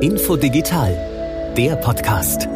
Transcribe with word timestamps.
Info 0.00 0.34
Digital, 0.34 0.96
der 1.58 1.76
Podcast. 1.76 2.48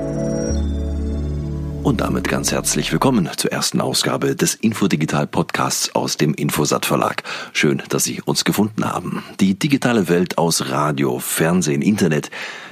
Und 1.83 2.01
damit 2.01 2.27
ganz 2.27 2.53
herzlich 2.53 2.91
willkommen 2.91 3.29
zur 3.37 3.53
ersten 3.53 3.83
Ausgabe 3.83 4.35
des 4.35 4.55
Infodigital 4.55 5.27
Podcasts 5.27 5.95
aus 5.95 6.17
dem 6.17 6.33
Infosat 6.33 6.87
Verlag. 6.87 7.23
Schön, 7.53 7.83
dass 7.91 8.05
Sie 8.05 8.23
uns 8.23 8.47
gefunden 8.47 8.91
haben. 8.91 9.23
Die 9.41 9.59
digitale 9.59 10.09
Welt 10.09 10.39
aus 10.39 10.71
Radio, 10.71 11.19
Fernsehen, 11.19 11.83
Internet, 11.83 12.31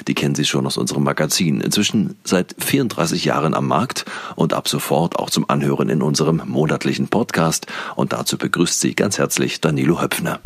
die 0.09 0.15
kennen 0.15 0.35
Sie 0.35 0.47
schon 0.47 0.67
aus 0.67 0.79
unserem 0.79 1.05
Magazin. 1.05 1.61
Inzwischen 1.61 2.17
seit 2.25 2.57
34 2.59 3.27
Jahren 3.27 3.53
am 3.53 3.69
Markt 3.69 4.07
und 4.37 4.55
ab 4.55 4.69
sofort 4.69 5.19
auch 5.19 5.29
zum 5.29 5.51
Anhören 5.51 5.91
in 5.91 6.01
unserem 6.01 6.41
monatlichen 6.47 7.09
Podcast. 7.09 7.67
Und 7.95 8.15
dazu 8.15 8.39
begrüßt 8.39 8.81
Sie 8.81 8.95
ganz 8.95 9.19
herzlich 9.19 9.61
Danilo 9.61 10.01
Höpfner. 10.01 10.41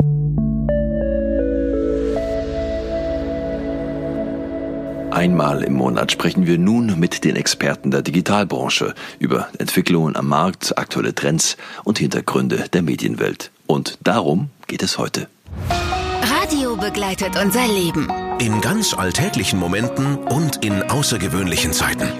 Einmal 5.17 5.63
im 5.63 5.73
Monat 5.73 6.11
sprechen 6.11 6.45
wir 6.45 6.59
nun 6.59 6.99
mit 6.99 7.23
den 7.23 7.35
Experten 7.35 7.89
der 7.89 8.03
Digitalbranche 8.03 8.93
über 9.17 9.47
Entwicklungen 9.57 10.15
am 10.15 10.27
Markt, 10.27 10.77
aktuelle 10.77 11.15
Trends 11.15 11.57
und 11.83 11.97
Hintergründe 11.97 12.65
der 12.71 12.83
Medienwelt. 12.83 13.49
Und 13.65 13.97
darum 14.03 14.51
geht 14.67 14.83
es 14.83 14.99
heute. 14.99 15.27
Radio 16.21 16.75
begleitet 16.75 17.31
unser 17.43 17.67
Leben. 17.67 18.07
In 18.37 18.61
ganz 18.61 18.93
alltäglichen 18.93 19.57
Momenten 19.57 20.17
und 20.17 20.63
in 20.63 20.83
außergewöhnlichen 20.83 21.73
Zeiten. 21.73 22.11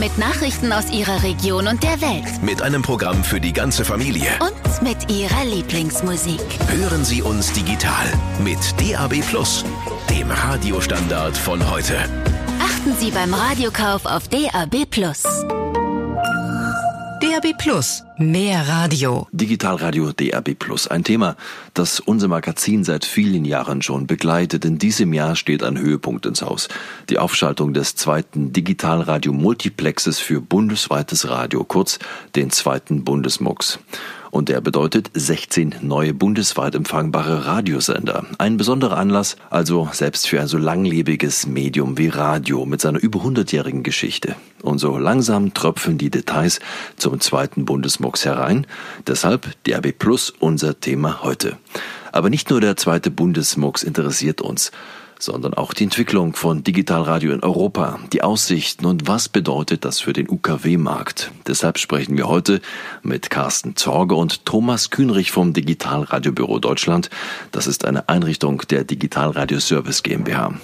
Mit 0.00 0.18
Nachrichten 0.18 0.72
aus 0.72 0.90
Ihrer 0.90 1.22
Region 1.22 1.68
und 1.68 1.84
der 1.84 2.00
Welt. 2.00 2.42
Mit 2.42 2.62
einem 2.62 2.82
Programm 2.82 3.22
für 3.22 3.40
die 3.40 3.52
ganze 3.52 3.84
Familie. 3.84 4.30
Und 4.40 4.82
mit 4.82 5.08
Ihrer 5.08 5.44
Lieblingsmusik. 5.44 6.40
Hören 6.66 7.04
Sie 7.04 7.22
uns 7.22 7.52
digital 7.52 8.06
mit 8.42 8.58
DAB 8.80 9.20
Plus 9.20 9.64
dem 10.18 10.30
Radiostandard 10.32 11.38
von 11.38 11.70
heute. 11.70 11.96
Achten 12.60 12.92
Sie 12.98 13.12
beim 13.12 13.32
Radiokauf 13.32 14.04
auf 14.04 14.26
DAB. 14.26 14.90
DAB 17.20 17.56
Plus. 17.56 18.02
Mehr 18.16 18.66
Radio. 18.66 19.28
Digitalradio 19.30 20.10
DAB 20.10 20.54
Plus. 20.58 20.88
Ein 20.88 21.04
Thema, 21.04 21.36
das 21.72 22.00
unser 22.00 22.26
Magazin 22.26 22.82
seit 22.82 23.04
vielen 23.04 23.44
Jahren 23.44 23.80
schon 23.80 24.08
begleitet. 24.08 24.64
In 24.64 24.78
diesem 24.78 25.12
Jahr 25.12 25.36
steht 25.36 25.62
ein 25.62 25.78
Höhepunkt 25.78 26.26
ins 26.26 26.42
Haus. 26.42 26.66
Die 27.10 27.18
Aufschaltung 27.18 27.72
des 27.72 27.94
zweiten 27.94 28.52
Digitalradio 28.52 29.32
Multiplexes 29.32 30.18
für 30.18 30.40
bundesweites 30.40 31.28
Radio, 31.28 31.62
kurz 31.62 32.00
den 32.34 32.50
zweiten 32.50 33.04
Bundesmux. 33.04 33.78
Und 34.30 34.48
der 34.48 34.60
bedeutet 34.60 35.10
16 35.14 35.76
neue 35.80 36.14
bundesweit 36.14 36.74
empfangbare 36.74 37.46
Radiosender. 37.46 38.24
Ein 38.38 38.56
besonderer 38.56 38.96
Anlass, 38.96 39.36
also 39.50 39.88
selbst 39.92 40.28
für 40.28 40.40
ein 40.40 40.48
so 40.48 40.58
langlebiges 40.58 41.46
Medium 41.46 41.98
wie 41.98 42.08
Radio 42.08 42.66
mit 42.66 42.80
seiner 42.80 43.00
über 43.00 43.20
100-jährigen 43.20 43.82
Geschichte. 43.82 44.36
Und 44.62 44.78
so 44.78 44.98
langsam 44.98 45.54
tröpfeln 45.54 45.98
die 45.98 46.10
Details 46.10 46.60
zum 46.96 47.20
zweiten 47.20 47.64
Bundesmux 47.64 48.24
herein. 48.24 48.66
Deshalb 49.06 49.48
DRB 49.64 49.98
Plus 49.98 50.30
unser 50.30 50.78
Thema 50.80 51.22
heute. 51.22 51.56
Aber 52.12 52.30
nicht 52.30 52.50
nur 52.50 52.60
der 52.60 52.76
zweite 52.76 53.10
Bundesmux 53.10 53.82
interessiert 53.82 54.40
uns 54.40 54.72
sondern 55.18 55.54
auch 55.54 55.74
die 55.74 55.84
Entwicklung 55.84 56.34
von 56.34 56.62
Digitalradio 56.62 57.32
in 57.32 57.42
Europa, 57.42 57.98
die 58.12 58.22
Aussichten 58.22 58.86
und 58.86 59.08
was 59.08 59.28
bedeutet 59.28 59.84
das 59.84 60.00
für 60.00 60.12
den 60.12 60.28
UKW-Markt. 60.28 61.32
Deshalb 61.46 61.78
sprechen 61.78 62.16
wir 62.16 62.28
heute 62.28 62.60
mit 63.02 63.30
Carsten 63.30 63.76
Zorge 63.76 64.14
und 64.14 64.44
Thomas 64.44 64.90
Kühnrich 64.90 65.30
vom 65.30 65.52
Digitalradiobüro 65.52 66.58
Deutschland. 66.58 67.10
Das 67.52 67.66
ist 67.66 67.84
eine 67.84 68.08
Einrichtung 68.08 68.62
der 68.70 68.84
Digitalradio 68.84 69.60
Service 69.60 70.02
GmbH. 70.02 70.54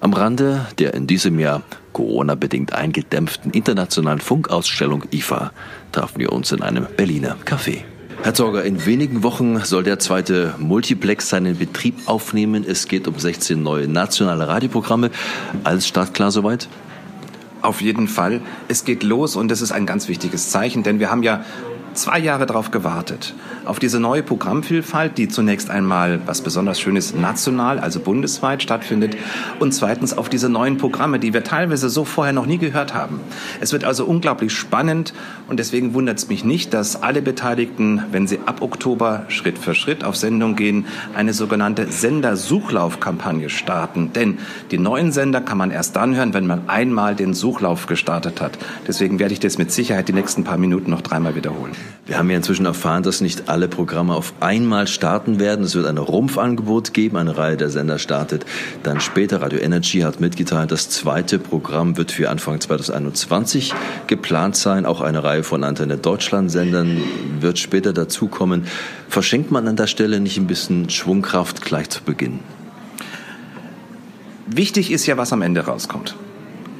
Am 0.00 0.12
Rande 0.12 0.66
der 0.78 0.94
in 0.94 1.06
diesem 1.06 1.38
Jahr 1.38 1.62
Corona-bedingt 1.92 2.74
eingedämpften 2.74 3.52
internationalen 3.52 4.20
Funkausstellung 4.20 5.04
IFA 5.10 5.52
trafen 5.92 6.20
wir 6.20 6.32
uns 6.32 6.52
in 6.52 6.62
einem 6.62 6.86
Berliner 6.96 7.36
Café. 7.46 7.95
Herr 8.26 8.34
Zorger, 8.34 8.64
in 8.64 8.84
wenigen 8.84 9.22
Wochen 9.22 9.60
soll 9.60 9.84
der 9.84 10.00
zweite 10.00 10.56
Multiplex 10.58 11.28
seinen 11.28 11.58
Betrieb 11.58 11.94
aufnehmen. 12.06 12.64
Es 12.66 12.88
geht 12.88 13.06
um 13.06 13.16
16 13.16 13.62
neue 13.62 13.86
nationale 13.86 14.48
Radioprogramme. 14.48 15.12
Alles 15.62 15.86
startklar 15.86 16.32
soweit? 16.32 16.66
Auf 17.62 17.80
jeden 17.80 18.08
Fall. 18.08 18.40
Es 18.66 18.84
geht 18.84 19.04
los 19.04 19.36
und 19.36 19.48
das 19.48 19.60
ist 19.60 19.70
ein 19.70 19.86
ganz 19.86 20.08
wichtiges 20.08 20.50
Zeichen, 20.50 20.82
denn 20.82 20.98
wir 20.98 21.08
haben 21.08 21.22
ja 21.22 21.44
zwei 21.96 22.18
Jahre 22.18 22.46
darauf 22.46 22.70
gewartet. 22.70 23.34
Auf 23.64 23.78
diese 23.78 23.98
neue 23.98 24.22
Programmvielfalt, 24.22 25.18
die 25.18 25.28
zunächst 25.28 25.70
einmal, 25.70 26.20
was 26.26 26.40
besonders 26.40 26.80
schön 26.80 26.96
ist, 26.96 27.16
national, 27.16 27.78
also 27.78 28.00
bundesweit 28.00 28.62
stattfindet. 28.62 29.16
Und 29.58 29.72
zweitens 29.72 30.16
auf 30.16 30.28
diese 30.28 30.48
neuen 30.48 30.76
Programme, 30.76 31.18
die 31.18 31.32
wir 31.34 31.44
teilweise 31.44 31.88
so 31.88 32.04
vorher 32.04 32.32
noch 32.32 32.46
nie 32.46 32.58
gehört 32.58 32.94
haben. 32.94 33.20
Es 33.60 33.72
wird 33.72 33.84
also 33.84 34.04
unglaublich 34.04 34.52
spannend 34.52 35.14
und 35.48 35.58
deswegen 35.58 35.94
wundert 35.94 36.18
es 36.18 36.28
mich 36.28 36.44
nicht, 36.44 36.74
dass 36.74 37.02
alle 37.02 37.22
Beteiligten, 37.22 38.02
wenn 38.12 38.26
sie 38.26 38.40
ab 38.46 38.62
Oktober 38.62 39.24
Schritt 39.28 39.58
für 39.58 39.74
Schritt 39.74 40.04
auf 40.04 40.16
Sendung 40.16 40.56
gehen, 40.56 40.86
eine 41.14 41.32
sogenannte 41.32 41.90
Sendersuchlaufkampagne 41.90 43.50
starten. 43.50 44.12
Denn 44.12 44.38
die 44.70 44.78
neuen 44.78 45.12
Sender 45.12 45.40
kann 45.40 45.58
man 45.58 45.70
erst 45.70 45.96
dann 45.96 46.14
hören, 46.14 46.34
wenn 46.34 46.46
man 46.46 46.68
einmal 46.68 47.14
den 47.14 47.34
Suchlauf 47.34 47.86
gestartet 47.86 48.40
hat. 48.40 48.58
Deswegen 48.86 49.18
werde 49.18 49.32
ich 49.34 49.40
das 49.40 49.58
mit 49.58 49.72
Sicherheit 49.72 50.08
die 50.08 50.12
nächsten 50.12 50.44
paar 50.44 50.58
Minuten 50.58 50.90
noch 50.90 51.00
dreimal 51.00 51.34
wiederholen. 51.34 51.72
Wir 52.06 52.18
haben 52.18 52.30
ja 52.30 52.36
inzwischen 52.36 52.66
erfahren, 52.66 53.02
dass 53.02 53.20
nicht 53.20 53.48
alle 53.48 53.66
Programme 53.66 54.14
auf 54.14 54.32
einmal 54.38 54.86
starten 54.86 55.40
werden. 55.40 55.64
Es 55.64 55.74
wird 55.74 55.86
ein 55.86 55.98
Rumpfangebot 55.98 56.94
geben. 56.94 57.16
Eine 57.16 57.36
Reihe 57.36 57.56
der 57.56 57.68
Sender 57.68 57.98
startet 57.98 58.46
dann 58.84 59.00
später. 59.00 59.42
Radio 59.42 59.58
Energy 59.58 60.00
hat 60.00 60.20
mitgeteilt, 60.20 60.70
das 60.70 60.88
zweite 60.88 61.40
Programm 61.40 61.96
wird 61.96 62.12
für 62.12 62.30
Anfang 62.30 62.60
2021 62.60 63.74
geplant 64.06 64.54
sein. 64.54 64.86
Auch 64.86 65.00
eine 65.00 65.24
Reihe 65.24 65.42
von 65.42 65.64
Antenne 65.64 65.96
Deutschland 65.96 66.50
Sendern 66.50 67.02
wird 67.40 67.58
später 67.58 67.92
dazukommen. 67.92 68.66
Verschenkt 69.08 69.50
man 69.50 69.66
an 69.66 69.74
der 69.76 69.88
Stelle 69.88 70.20
nicht 70.20 70.38
ein 70.38 70.46
bisschen 70.46 70.88
Schwungkraft 70.90 71.64
gleich 71.64 71.90
zu 71.90 72.02
Beginn? 72.04 72.38
Wichtig 74.46 74.92
ist 74.92 75.06
ja, 75.06 75.16
was 75.16 75.32
am 75.32 75.42
Ende 75.42 75.62
rauskommt. 75.62 76.14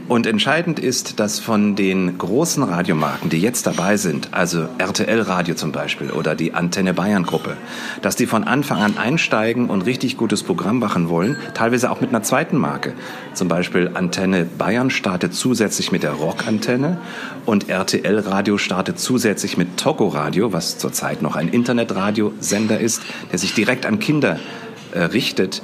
Und 0.09 0.29
entscheidend 0.29 0.79
ist, 0.79 1.19
dass 1.19 1.41
von 1.41 1.75
den 1.75 2.17
großen 2.17 2.63
Radiomarken, 2.63 3.29
die 3.29 3.41
jetzt 3.41 3.67
dabei 3.67 3.97
sind, 3.97 4.29
also 4.31 4.69
RTL 4.79 5.21
Radio 5.23 5.57
zum 5.57 5.73
Beispiel 5.73 6.13
oder 6.13 6.37
die 6.37 6.55
Antenne 6.55 6.95
Bayern 6.95 7.25
Gruppe, 7.25 7.57
dass 8.03 8.15
die 8.15 8.27
von 8.27 8.45
Anfang 8.45 8.79
an 8.79 8.99
einsteigen 8.99 9.69
und 9.69 9.83
richtig 9.83 10.17
gutes 10.17 10.45
Programm 10.45 10.79
machen 10.79 11.09
wollen, 11.09 11.37
teilweise 11.55 11.91
auch 11.91 12.01
mit 12.01 12.11
einer 12.11 12.23
zweiten 12.23 12.57
Marke. 12.57 12.93
Zum 13.35 13.49
Beispiel 13.49 13.91
Antenne 13.95 14.45
Bayern 14.45 14.91
startet 14.91 15.35
zusätzlich 15.35 15.91
mit 15.91 16.05
der 16.05 16.13
Rockantenne 16.13 16.99
und 17.45 17.69
RTL 17.69 18.21
Radio 18.21 18.59
startet 18.59 19.01
zusätzlich 19.01 19.57
mit 19.57 19.77
Togo 19.77 20.07
Radio, 20.07 20.53
was 20.53 20.79
zurzeit 20.79 21.21
noch 21.21 21.35
ein 21.35 21.49
Internetradiosender 21.49 22.79
ist, 22.79 23.03
der 23.33 23.41
sich 23.41 23.55
direkt 23.55 23.85
an 23.87 23.99
Kinder 23.99 24.39
äh, 24.93 25.01
richtet. 25.01 25.63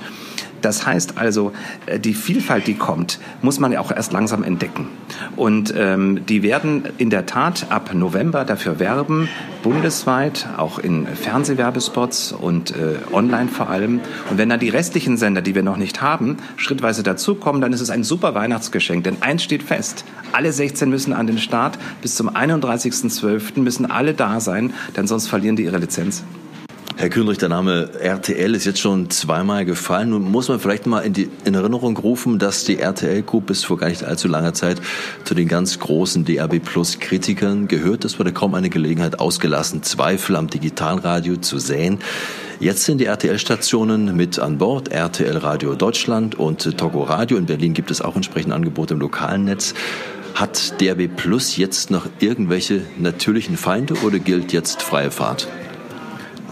Das 0.62 0.86
heißt 0.86 1.18
also, 1.18 1.52
äh, 1.86 1.98
die 1.98 2.14
Vielfalt, 2.14 2.66
die 2.66 2.74
kommt, 2.74 3.18
muss 3.42 3.60
man 3.60 3.72
ja 3.72 3.80
auch 3.80 3.92
erst 3.92 4.12
langsam 4.12 4.42
entdecken. 4.42 4.88
Und 5.36 5.74
ähm, 5.76 6.24
die 6.26 6.42
werden 6.42 6.84
in 6.98 7.10
der 7.10 7.26
Tat 7.26 7.66
ab 7.70 7.92
November 7.94 8.44
dafür 8.44 8.78
werben, 8.78 9.28
bundesweit, 9.62 10.48
auch 10.56 10.78
in 10.78 11.06
Fernsehwerbespots 11.06 12.32
und 12.32 12.70
äh, 12.70 12.96
online 13.12 13.48
vor 13.48 13.68
allem. 13.68 14.00
Und 14.30 14.38
wenn 14.38 14.48
dann 14.48 14.60
die 14.60 14.68
restlichen 14.70 15.16
Sender, 15.16 15.42
die 15.42 15.54
wir 15.54 15.62
noch 15.62 15.76
nicht 15.76 16.00
haben, 16.00 16.38
schrittweise 16.56 17.02
dazukommen, 17.02 17.60
dann 17.60 17.72
ist 17.72 17.80
es 17.80 17.90
ein 17.90 18.04
super 18.04 18.34
Weihnachtsgeschenk. 18.34 19.04
Denn 19.04 19.18
eins 19.20 19.42
steht 19.42 19.62
fest, 19.62 20.04
alle 20.32 20.52
16 20.52 20.88
müssen 20.88 21.12
an 21.12 21.26
den 21.26 21.38
Start. 21.38 21.78
Bis 22.00 22.14
zum 22.14 22.30
31.12. 22.30 23.60
müssen 23.60 23.90
alle 23.90 24.14
da 24.14 24.40
sein, 24.40 24.72
denn 24.96 25.06
sonst 25.06 25.28
verlieren 25.28 25.56
die 25.56 25.64
ihre 25.64 25.78
Lizenz. 25.78 26.24
Herr 26.96 27.08
Kühnrich, 27.08 27.38
der 27.38 27.48
Name 27.48 27.90
RTL 28.00 28.54
ist 28.54 28.66
jetzt 28.66 28.78
schon 28.78 29.08
zweimal 29.10 29.64
gefallen. 29.64 30.10
Nun 30.10 30.30
muss 30.30 30.48
man 30.48 30.60
vielleicht 30.60 30.86
mal 30.86 31.00
in, 31.00 31.12
die, 31.12 31.28
in 31.44 31.54
Erinnerung 31.54 31.96
rufen, 31.96 32.38
dass 32.38 32.64
die 32.64 32.78
RTL 32.78 33.22
Group 33.22 33.46
bis 33.46 33.64
vor 33.64 33.78
gar 33.78 33.88
nicht 33.88 34.04
allzu 34.04 34.28
langer 34.28 34.52
Zeit 34.52 34.80
zu 35.24 35.34
den 35.34 35.48
ganz 35.48 35.78
großen 35.78 36.24
DAB 36.24 36.60
Plus 36.60 37.00
Kritikern 37.00 37.66
gehört. 37.66 38.04
Das 38.04 38.18
wurde 38.18 38.32
kaum 38.32 38.54
eine 38.54 38.68
Gelegenheit 38.68 39.20
ausgelassen, 39.20 39.82
Zweifel 39.82 40.36
am 40.36 40.48
Digitalradio 40.48 41.36
zu 41.38 41.58
säen. 41.58 41.98
Jetzt 42.60 42.84
sind 42.84 42.98
die 42.98 43.06
RTL-Stationen 43.06 44.14
mit 44.14 44.38
an 44.38 44.58
Bord, 44.58 44.88
RTL 44.88 45.38
Radio 45.38 45.74
Deutschland 45.74 46.34
und 46.34 46.78
Togo 46.78 47.02
Radio. 47.02 47.38
In 47.38 47.46
Berlin 47.46 47.72
gibt 47.72 47.90
es 47.90 48.02
auch 48.02 48.16
entsprechende 48.16 48.54
Angebote 48.54 48.94
im 48.94 49.00
lokalen 49.00 49.44
Netz. 49.44 49.74
Hat 50.34 50.80
DAB 50.80 51.08
Plus 51.08 51.56
jetzt 51.56 51.90
noch 51.90 52.06
irgendwelche 52.20 52.82
natürlichen 52.98 53.56
Feinde 53.56 53.94
oder 54.04 54.18
gilt 54.18 54.52
jetzt 54.52 54.82
freie 54.82 55.10
Fahrt? 55.10 55.48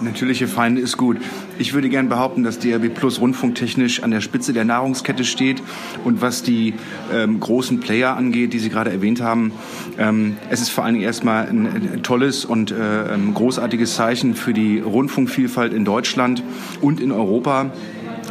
Natürliche 0.02 0.48
Feinde 0.48 0.80
ist 0.80 0.96
gut. 0.96 1.18
Ich 1.58 1.74
würde 1.74 1.90
gern 1.90 2.08
behaupten, 2.08 2.42
dass 2.42 2.58
DRB 2.58 2.94
Plus 2.94 3.20
rundfunktechnisch 3.20 4.02
an 4.02 4.10
der 4.10 4.22
Spitze 4.22 4.54
der 4.54 4.64
Nahrungskette 4.64 5.24
steht. 5.24 5.62
Und 6.04 6.22
was 6.22 6.42
die 6.42 6.74
ähm, 7.12 7.38
großen 7.38 7.80
Player 7.80 8.16
angeht, 8.16 8.54
die 8.54 8.58
Sie 8.58 8.70
gerade 8.70 8.90
erwähnt 8.90 9.20
haben, 9.20 9.52
ähm, 9.98 10.38
es 10.48 10.62
ist 10.62 10.70
vor 10.70 10.84
allen 10.84 10.94
Dingen 10.94 11.04
erstmal 11.04 11.46
ein, 11.46 11.66
ein 11.66 12.02
tolles 12.02 12.46
und 12.46 12.70
äh, 12.70 12.74
ein 13.12 13.34
großartiges 13.34 13.94
Zeichen 13.94 14.34
für 14.34 14.54
die 14.54 14.78
Rundfunkvielfalt 14.80 15.74
in 15.74 15.84
Deutschland 15.84 16.42
und 16.80 17.00
in 17.00 17.12
Europa 17.12 17.70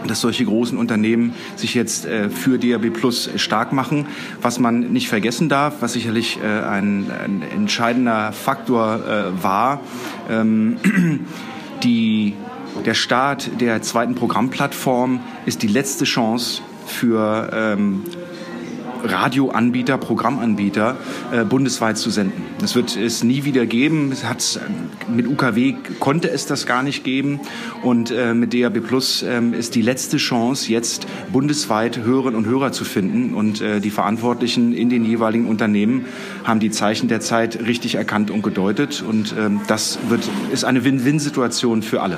dass 0.07 0.21
solche 0.21 0.45
großen 0.45 0.77
Unternehmen 0.77 1.33
sich 1.55 1.73
jetzt 1.73 2.05
äh, 2.05 2.29
für 2.29 2.57
DAB 2.57 2.91
Plus 2.91 3.29
stark 3.35 3.73
machen. 3.73 4.07
Was 4.41 4.57
man 4.59 4.91
nicht 4.91 5.09
vergessen 5.09 5.49
darf, 5.49 5.81
was 5.81 5.93
sicherlich 5.93 6.39
äh, 6.41 6.47
ein, 6.47 7.11
ein, 7.11 7.41
entscheidender 7.41 8.31
Faktor 8.31 9.05
äh, 9.05 9.43
war, 9.43 9.81
ähm, 10.29 10.77
die, 11.83 12.35
der 12.85 12.93
Start 12.93 13.49
der 13.59 13.81
zweiten 13.81 14.15
Programmplattform 14.15 15.21
ist 15.45 15.63
die 15.63 15.67
letzte 15.67 16.05
Chance 16.05 16.61
für 16.85 17.49
ähm, 17.53 18.03
Radioanbieter, 19.03 19.97
Programmanbieter 19.97 20.97
äh, 21.31 21.43
bundesweit 21.43 21.97
zu 21.97 22.09
senden. 22.09 22.43
Das 22.59 22.75
wird 22.75 22.95
es 22.95 23.23
nie 23.23 23.43
wieder 23.43 23.65
geben. 23.65 24.11
Es 24.11 24.23
hat, 24.23 24.59
mit 25.07 25.27
UKW 25.27 25.75
konnte 25.99 26.29
es 26.29 26.45
das 26.45 26.65
gar 26.65 26.83
nicht 26.83 27.03
geben. 27.03 27.39
Und 27.81 28.11
äh, 28.11 28.33
mit 28.33 28.53
DAB 28.53 28.79
Plus 28.81 29.23
äh, 29.23 29.41
ist 29.57 29.75
die 29.75 29.81
letzte 29.81 30.17
Chance, 30.17 30.71
jetzt 30.71 31.07
bundesweit 31.31 31.99
Hörerinnen 31.99 32.35
und 32.35 32.45
Hörer 32.45 32.71
zu 32.71 32.85
finden. 32.85 33.33
Und 33.33 33.61
äh, 33.61 33.79
die 33.79 33.91
Verantwortlichen 33.91 34.73
in 34.73 34.89
den 34.89 35.05
jeweiligen 35.05 35.47
Unternehmen 35.47 36.05
haben 36.43 36.59
die 36.59 36.71
Zeichen 36.71 37.07
der 37.07 37.19
Zeit 37.19 37.59
richtig 37.65 37.95
erkannt 37.95 38.31
und 38.31 38.41
gedeutet. 38.41 39.03
Und 39.07 39.35
ähm, 39.37 39.61
das 39.67 39.99
wird, 40.09 40.27
ist 40.51 40.65
eine 40.65 40.83
Win-Win-Situation 40.83 41.81
für 41.81 42.01
alle. 42.01 42.17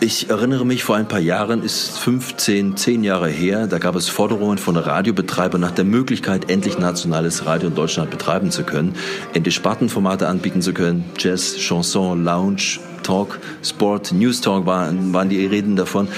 Ich 0.00 0.28
erinnere 0.28 0.66
mich, 0.66 0.84
vor 0.84 0.96
ein 0.96 1.08
paar 1.08 1.20
Jahren 1.20 1.62
ist 1.62 1.98
15, 1.98 2.76
10 2.76 3.04
Jahre 3.04 3.28
her, 3.28 3.66
da 3.66 3.78
gab 3.78 3.94
es 3.94 4.08
Forderungen 4.08 4.58
von 4.58 4.76
Radiobetreibern 4.76 5.60
nach 5.60 5.70
der 5.70 5.84
Möglichkeit, 5.84 6.50
endlich 6.50 6.78
nationales 6.78 7.46
Radio 7.46 7.68
in 7.68 7.74
Deutschland 7.74 8.10
betreiben 8.10 8.50
zu 8.50 8.64
können, 8.64 8.94
endlich 9.32 9.54
Spartenformate 9.54 10.26
anbieten 10.26 10.62
zu 10.62 10.74
können, 10.74 11.04
Jazz, 11.18 11.56
Chanson, 11.56 12.24
Lounge, 12.24 12.80
Talk, 13.02 13.38
Sport, 13.62 14.12
News 14.12 14.40
Talk 14.40 14.66
waren, 14.66 15.12
waren 15.12 15.28
die 15.28 15.46
Reden 15.46 15.76
davon. 15.76 16.08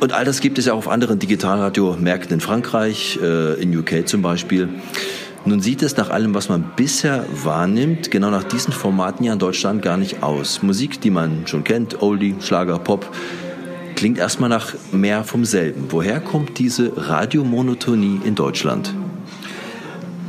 Und 0.00 0.12
all 0.12 0.24
das 0.24 0.40
gibt 0.40 0.58
es 0.58 0.64
ja 0.64 0.72
auch 0.72 0.78
auf 0.78 0.88
anderen 0.88 1.18
Digitalradiomärkten 1.18 2.34
in 2.34 2.40
Frankreich, 2.40 3.18
äh, 3.22 3.60
in 3.60 3.76
UK 3.76 4.08
zum 4.08 4.22
Beispiel. 4.22 4.70
Nun 5.46 5.60
sieht 5.60 5.82
es 5.82 5.96
nach 5.96 6.10
allem, 6.10 6.34
was 6.34 6.50
man 6.50 6.72
bisher 6.76 7.24
wahrnimmt, 7.32 8.10
genau 8.10 8.30
nach 8.30 8.44
diesen 8.44 8.74
Formaten 8.74 9.24
ja 9.24 9.32
in 9.32 9.38
Deutschland 9.38 9.80
gar 9.80 9.96
nicht 9.96 10.22
aus. 10.22 10.62
Musik, 10.62 11.00
die 11.00 11.10
man 11.10 11.46
schon 11.46 11.64
kennt, 11.64 12.02
Oldie, 12.02 12.34
Schlager, 12.40 12.78
Pop, 12.78 13.10
klingt 13.96 14.18
erstmal 14.18 14.50
nach 14.50 14.74
mehr 14.92 15.24
vom 15.24 15.46
selben. 15.46 15.86
Woher 15.88 16.20
kommt 16.20 16.58
diese 16.58 16.92
Radiomonotonie 16.94 18.20
in 18.24 18.34
Deutschland? 18.34 18.94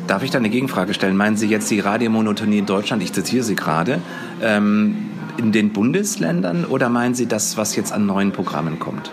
Darf 0.08 0.24
ich 0.24 0.32
da 0.32 0.40
eine 0.40 0.50
Gegenfrage 0.50 0.94
stellen? 0.94 1.18
Meinen 1.18 1.36
Sie 1.36 1.48
jetzt 1.48 1.70
die 1.72 1.82
Radiomonotonie 1.82 2.60
in 2.60 2.66
Deutschland, 2.66 3.04
ich 3.04 3.12
zitiere 3.12 3.44
Sie 3.44 3.56
gerade, 3.56 4.00
ähm, 4.42 4.96
in 5.38 5.52
den 5.52 5.74
Bundesländern 5.74 6.66
oder 6.66 6.90
meinen 6.90 7.16
Sie 7.16 7.26
das, 7.26 7.58
was 7.58 7.76
jetzt 7.76 7.92
an 7.92 8.06
neuen 8.06 8.32
Programmen 8.32 8.80
kommt? 8.80 9.12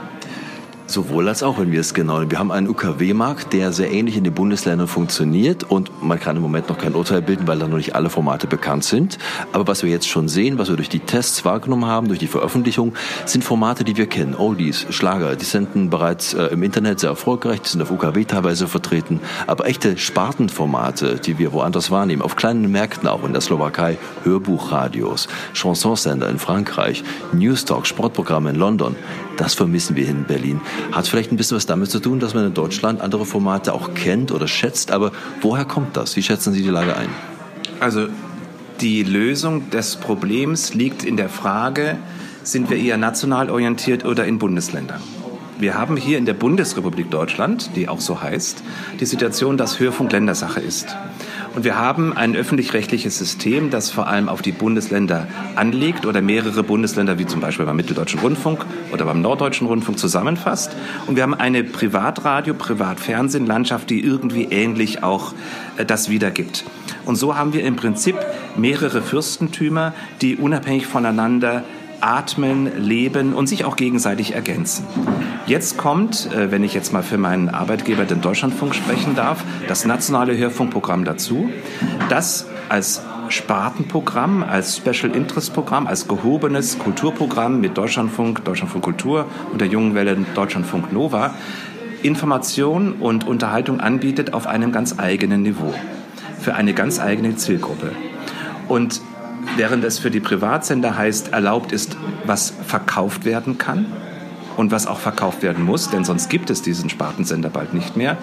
Sowohl 0.88 1.28
als 1.28 1.42
auch, 1.42 1.58
wenn 1.58 1.70
wir 1.70 1.80
es 1.80 1.92
genau. 1.92 2.30
Wir 2.30 2.38
haben 2.38 2.50
einen 2.50 2.66
UKW-Markt, 2.66 3.52
der 3.52 3.74
sehr 3.74 3.92
ähnlich 3.92 4.16
in 4.16 4.24
den 4.24 4.32
Bundesländern 4.32 4.88
funktioniert 4.88 5.62
und 5.62 6.02
man 6.02 6.18
kann 6.18 6.34
im 6.34 6.40
Moment 6.40 6.70
noch 6.70 6.78
kein 6.78 6.94
Urteil 6.94 7.20
bilden, 7.20 7.46
weil 7.46 7.58
da 7.58 7.68
noch 7.68 7.76
nicht 7.76 7.94
alle 7.94 8.08
Formate 8.08 8.46
bekannt 8.46 8.84
sind. 8.84 9.18
Aber 9.52 9.66
was 9.66 9.82
wir 9.82 9.90
jetzt 9.90 10.08
schon 10.08 10.28
sehen, 10.28 10.56
was 10.56 10.70
wir 10.70 10.76
durch 10.76 10.88
die 10.88 11.00
Tests 11.00 11.44
wahrgenommen 11.44 11.84
haben, 11.84 12.08
durch 12.08 12.18
die 12.18 12.26
Veröffentlichung, 12.26 12.94
sind 13.26 13.44
Formate, 13.44 13.84
die 13.84 13.98
wir 13.98 14.06
kennen. 14.06 14.34
Oldies, 14.34 14.86
Schlager, 14.88 15.36
die 15.36 15.44
senden 15.44 15.90
bereits 15.90 16.32
äh, 16.32 16.44
im 16.44 16.62
Internet 16.62 17.00
sehr 17.00 17.10
erfolgreich, 17.10 17.60
die 17.60 17.68
sind 17.68 17.82
auf 17.82 17.90
UKW 17.90 18.24
teilweise 18.24 18.66
vertreten. 18.66 19.20
Aber 19.46 19.66
echte 19.66 19.98
Spartenformate, 19.98 21.16
die 21.16 21.38
wir 21.38 21.52
woanders 21.52 21.90
wahrnehmen, 21.90 22.22
auf 22.22 22.34
kleinen 22.34 22.72
Märkten 22.72 23.10
auch 23.10 23.24
in 23.24 23.32
der 23.32 23.42
Slowakei, 23.42 23.98
Hörbuchradios, 24.24 25.28
Chansonsender 25.52 26.30
in 26.30 26.38
Frankreich, 26.38 27.04
Newstalk, 27.34 27.86
Sportprogramme 27.86 28.48
in 28.48 28.56
London, 28.56 28.96
das 29.38 29.54
vermissen 29.54 29.96
wir 29.96 30.06
in 30.06 30.24
Berlin. 30.24 30.60
Hat 30.92 31.08
vielleicht 31.08 31.32
ein 31.32 31.36
bisschen 31.36 31.56
was 31.56 31.64
damit 31.64 31.90
zu 31.90 32.00
tun, 32.00 32.20
dass 32.20 32.34
man 32.34 32.44
in 32.44 32.54
Deutschland 32.54 33.00
andere 33.00 33.24
Formate 33.24 33.72
auch 33.72 33.94
kennt 33.94 34.32
oder 34.32 34.48
schätzt. 34.48 34.90
Aber 34.90 35.12
woher 35.40 35.64
kommt 35.64 35.96
das? 35.96 36.16
Wie 36.16 36.22
schätzen 36.22 36.52
Sie 36.52 36.62
die 36.62 36.68
Lage 36.68 36.96
ein? 36.96 37.08
Also 37.80 38.08
die 38.80 39.02
Lösung 39.04 39.70
des 39.70 39.96
Problems 39.96 40.74
liegt 40.74 41.04
in 41.04 41.16
der 41.16 41.28
Frage, 41.28 41.96
sind 42.42 42.68
wir 42.68 42.76
eher 42.76 42.98
national 42.98 43.50
orientiert 43.50 44.04
oder 44.04 44.26
in 44.26 44.38
Bundesländern? 44.38 45.00
Wir 45.58 45.74
haben 45.74 45.96
hier 45.96 46.18
in 46.18 46.26
der 46.26 46.34
Bundesrepublik 46.34 47.10
Deutschland, 47.10 47.70
die 47.74 47.88
auch 47.88 48.00
so 48.00 48.20
heißt, 48.20 48.62
die 49.00 49.06
Situation, 49.06 49.56
dass 49.56 49.80
Hörfunk 49.80 50.12
Ländersache 50.12 50.60
ist. 50.60 50.96
Und 51.54 51.64
wir 51.64 51.78
haben 51.78 52.12
ein 52.12 52.36
öffentlich-rechtliches 52.36 53.18
System, 53.18 53.70
das 53.70 53.90
vor 53.90 54.06
allem 54.06 54.28
auf 54.28 54.42
die 54.42 54.52
Bundesländer 54.52 55.26
anlegt 55.56 56.06
oder 56.06 56.22
mehrere 56.22 56.62
Bundesländer, 56.62 57.18
wie 57.18 57.26
zum 57.26 57.40
Beispiel 57.40 57.66
beim 57.66 57.76
Mitteldeutschen 57.76 58.20
Rundfunk 58.20 58.64
oder 58.92 59.04
beim 59.04 59.20
Norddeutschen 59.20 59.66
Rundfunk 59.66 59.98
zusammenfasst. 59.98 60.76
Und 61.06 61.16
wir 61.16 61.22
haben 61.22 61.34
eine 61.34 61.64
Privatradio, 61.64 62.54
Privatfernsehen-Landschaft, 62.54 63.90
die 63.90 64.00
irgendwie 64.00 64.44
ähnlich 64.44 65.02
auch 65.02 65.32
äh, 65.76 65.84
das 65.84 66.08
wiedergibt. 66.08 66.64
Und 67.04 67.16
so 67.16 67.36
haben 67.36 67.52
wir 67.52 67.64
im 67.64 67.76
Prinzip 67.76 68.16
mehrere 68.56 69.00
Fürstentümer, 69.02 69.94
die 70.20 70.36
unabhängig 70.36 70.86
voneinander 70.86 71.64
atmen, 72.00 72.70
leben 72.78 73.34
und 73.34 73.46
sich 73.48 73.64
auch 73.64 73.76
gegenseitig 73.76 74.34
ergänzen. 74.34 74.84
Jetzt 75.46 75.76
kommt, 75.76 76.30
äh, 76.32 76.50
wenn 76.50 76.64
ich 76.64 76.74
jetzt 76.74 76.92
mal 76.92 77.02
für 77.02 77.18
meinen 77.18 77.48
Arbeitgeber, 77.48 78.04
den 78.04 78.20
Deutschlandfunk, 78.20 78.74
sprechen 78.74 79.14
darf, 79.14 79.44
das 79.66 79.84
nationale 79.84 80.36
Hörfunkprogramm 80.36 81.04
dazu, 81.04 81.50
das 82.08 82.46
als 82.68 83.02
Spartenprogramm, 83.28 84.42
als 84.42 84.76
Special 84.76 85.14
Interest 85.14 85.52
Programm, 85.52 85.86
als 85.86 86.08
gehobenes 86.08 86.78
Kulturprogramm 86.78 87.60
mit 87.60 87.76
Deutschlandfunk, 87.76 88.44
Deutschlandfunk 88.44 88.84
Kultur 88.84 89.26
und 89.52 89.60
der 89.60 89.68
jungen 89.68 89.94
Welle 89.94 90.16
Deutschlandfunk 90.34 90.92
Nova 90.92 91.34
Information 92.02 92.92
und 92.94 93.26
Unterhaltung 93.26 93.80
anbietet 93.80 94.32
auf 94.32 94.46
einem 94.46 94.72
ganz 94.72 94.98
eigenen 94.98 95.42
Niveau, 95.42 95.74
für 96.40 96.54
eine 96.54 96.72
ganz 96.72 97.00
eigene 97.00 97.36
Zielgruppe. 97.36 97.92
Und 98.68 99.00
während 99.56 99.84
es 99.84 99.98
für 99.98 100.10
die 100.10 100.20
Privatsender 100.20 100.96
heißt, 100.96 101.32
erlaubt 101.32 101.72
ist, 101.72 101.96
was 102.24 102.52
verkauft 102.66 103.24
werden 103.24 103.58
kann 103.58 103.86
und 104.56 104.70
was 104.70 104.86
auch 104.86 104.98
verkauft 104.98 105.42
werden 105.42 105.64
muss, 105.64 105.90
denn 105.90 106.04
sonst 106.04 106.28
gibt 106.28 106.50
es 106.50 106.62
diesen 106.62 106.90
Spartensender 106.90 107.48
bald 107.48 107.74
nicht 107.74 107.96
mehr, 107.96 108.16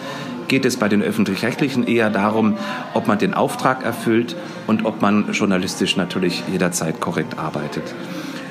geht 0.48 0.66
es 0.66 0.78
bei 0.78 0.90
den 0.90 1.02
öffentlich-rechtlichen 1.02 1.88
eher 1.88 2.10
darum, 2.10 2.58
ob 2.94 3.08
man 3.08 3.18
den 3.18 3.34
Auftrag 3.34 3.84
erfüllt 3.84 4.36
und 4.68 4.86
ob 4.86 5.02
man 5.02 5.32
journalistisch 5.32 5.96
natürlich 5.98 6.44
jederzeit 6.52 7.00
korrekt 7.00 7.40
arbeitet. 7.40 7.84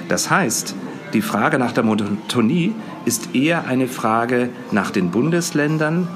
Das 0.08 0.30
heißt, 0.30 0.74
die 1.12 1.22
Frage 1.22 1.58
nach 1.58 1.72
der 1.72 1.84
Monotonie 1.84 2.74
ist 3.04 3.34
eher 3.34 3.66
eine 3.66 3.86
Frage 3.86 4.48
nach 4.72 4.90
den 4.90 5.10
Bundesländern, 5.10 6.08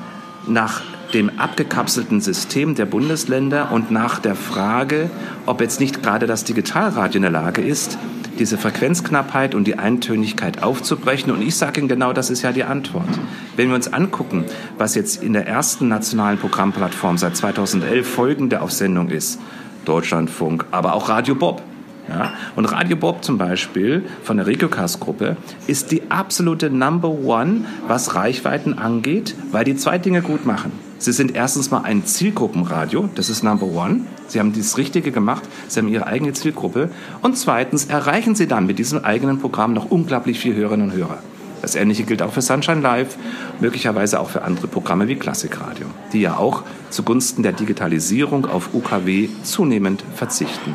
nach 0.47 0.83
dem 1.15 1.38
abgekapselten 1.38 2.21
System 2.21 2.75
der 2.75 2.87
Bundesländer 2.87 3.73
und 3.73 3.91
nach 3.91 4.19
der 4.19 4.35
Frage, 4.35 5.11
ob 5.47 5.61
jetzt 5.61 5.81
nicht 5.81 6.03
gerade 6.03 6.27
das 6.27 6.45
Digitalradio 6.45 7.17
in 7.17 7.23
der 7.23 7.31
Lage 7.31 7.62
ist, 7.62 7.99
diese 8.38 8.59
Frequenzknappheit 8.59 9.55
und 9.55 9.65
die 9.65 9.79
Eintönigkeit 9.79 10.62
aufzubrechen. 10.62 11.33
Und 11.33 11.43
ich 11.43 11.57
sage 11.57 11.81
Ihnen 11.81 11.88
genau, 11.88 12.12
das 12.12 12.31
ist 12.31 12.43
ja 12.43 12.53
die 12.53 12.65
Antwort. 12.65 13.09
Wenn 13.57 13.69
wir 13.69 13.75
uns 13.75 13.93
angucken, 13.93 14.45
was 14.77 14.95
jetzt 14.95 15.23
in 15.23 15.33
der 15.33 15.47
ersten 15.47 15.88
nationalen 15.88 16.38
Programmplattform 16.38 17.19
seit 17.19 17.37
2011 17.37 18.07
folgende 18.07 18.61
auf 18.61 18.71
Sendung 18.71 19.09
ist, 19.11 19.41
Deutschlandfunk, 19.85 20.67
aber 20.71 20.95
auch 20.95 21.09
Radio 21.09 21.35
Bob, 21.35 21.62
ja? 22.09 22.33
Und 22.57 22.65
Radio 22.67 22.97
Bob 22.97 23.23
zum 23.23 23.37
Beispiel 23.37 24.03
von 24.23 24.38
der 24.38 24.47
Regiocast-Gruppe 24.47 25.37
ist 25.67 25.91
die 25.91 26.11
absolute 26.11 26.71
Number 26.71 27.11
One, 27.11 27.67
was 27.87 28.15
Reichweiten 28.15 28.79
angeht, 28.79 29.35
weil 29.53 29.65
die 29.65 29.77
zwei 29.77 29.99
Dinge 29.99 30.23
gut 30.23 30.47
machen. 30.47 30.88
Sie 31.00 31.12
sind 31.12 31.37
erstens 31.37 31.71
mal 31.71 31.83
ein 31.83 32.05
Zielgruppenradio, 32.05 33.09
das 33.14 33.31
ist 33.31 33.45
Number 33.45 33.67
One. 33.67 34.00
Sie 34.26 34.40
haben 34.40 34.52
das 34.52 34.76
Richtige 34.78 35.12
gemacht, 35.12 35.45
Sie 35.69 35.78
haben 35.78 35.88
Ihre 35.88 36.09
eigene 36.09 36.33
Zielgruppe. 36.33 36.90
Und 37.23 37.38
zweitens 37.38 37.85
erreichen 37.85 38.35
Sie 38.35 38.49
dann 38.49 38.67
mit 38.67 38.81
diesem 38.81 39.05
eigenen 39.05 39.38
Programm 39.38 39.75
noch 39.75 39.90
unglaublich 39.90 40.40
viele 40.40 40.57
Hörerinnen 40.57 40.90
und 40.90 40.97
Hörer. 40.97 41.19
Das 41.62 41.76
Ähnliche 41.76 42.02
gilt 42.02 42.23
auch 42.23 42.33
für 42.33 42.43
Sunshine 42.43 42.81
Live, 42.81 43.17
möglicherweise 43.61 44.19
auch 44.19 44.31
für 44.31 44.43
andere 44.43 44.67
Programme 44.67 45.07
wie 45.09 45.17
Klassikradio, 45.17 45.87
die 46.12 46.21
ja 46.21 46.37
auch 46.37 46.62
zugunsten 46.90 47.43
der 47.43 47.52
Digitalisierung 47.52 48.47
auf 48.47 48.75
UKW 48.75 49.28
zunehmend 49.43 50.02
verzichten. 50.14 50.75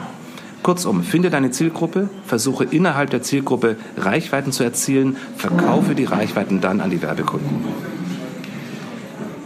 Kurzum, 0.62 1.04
finde 1.04 1.30
deine 1.30 1.52
Zielgruppe, 1.52 2.10
versuche 2.26 2.64
innerhalb 2.64 3.10
der 3.10 3.22
Zielgruppe 3.22 3.76
Reichweiten 3.98 4.54
zu 4.54 4.64
erzielen, 4.64 5.18
verkaufe 5.36 5.96
die 5.96 6.06
Reichweiten 6.06 6.62
dann 6.62 6.80
an 6.80 6.90
die 6.90 7.02
Werbekunden. 7.02 7.66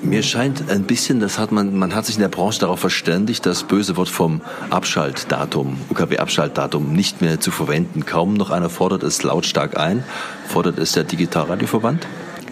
Mir 0.08 0.24
scheint 0.24 0.70
ein 0.70 0.84
bisschen, 0.84 1.20
das 1.20 1.38
hat 1.38 1.52
man, 1.52 1.78
man 1.78 1.94
hat 1.94 2.06
sich 2.06 2.16
in 2.16 2.22
der 2.22 2.30
Branche 2.30 2.62
darauf 2.62 2.80
verständigt, 2.80 3.46
das 3.46 3.64
böse 3.64 3.98
Wort 3.98 4.08
vom 4.08 4.40
Abschaltdatum, 4.70 5.76
UKW-Abschaltdatum 5.90 6.94
nicht 6.94 7.22
mehr 7.22 7.42
zu 7.42 7.52
verwenden. 7.52 8.06
Kaum 8.06 8.36
noch 8.36 8.50
einer 8.50 8.70
fordert 8.70 9.04
es 9.04 9.22
lautstark 9.24 9.78
ein. 9.78 10.06
Fordert 10.48 10.80
es 10.80 10.94
der 10.94 11.04
Digitalradioverband? 11.04 12.08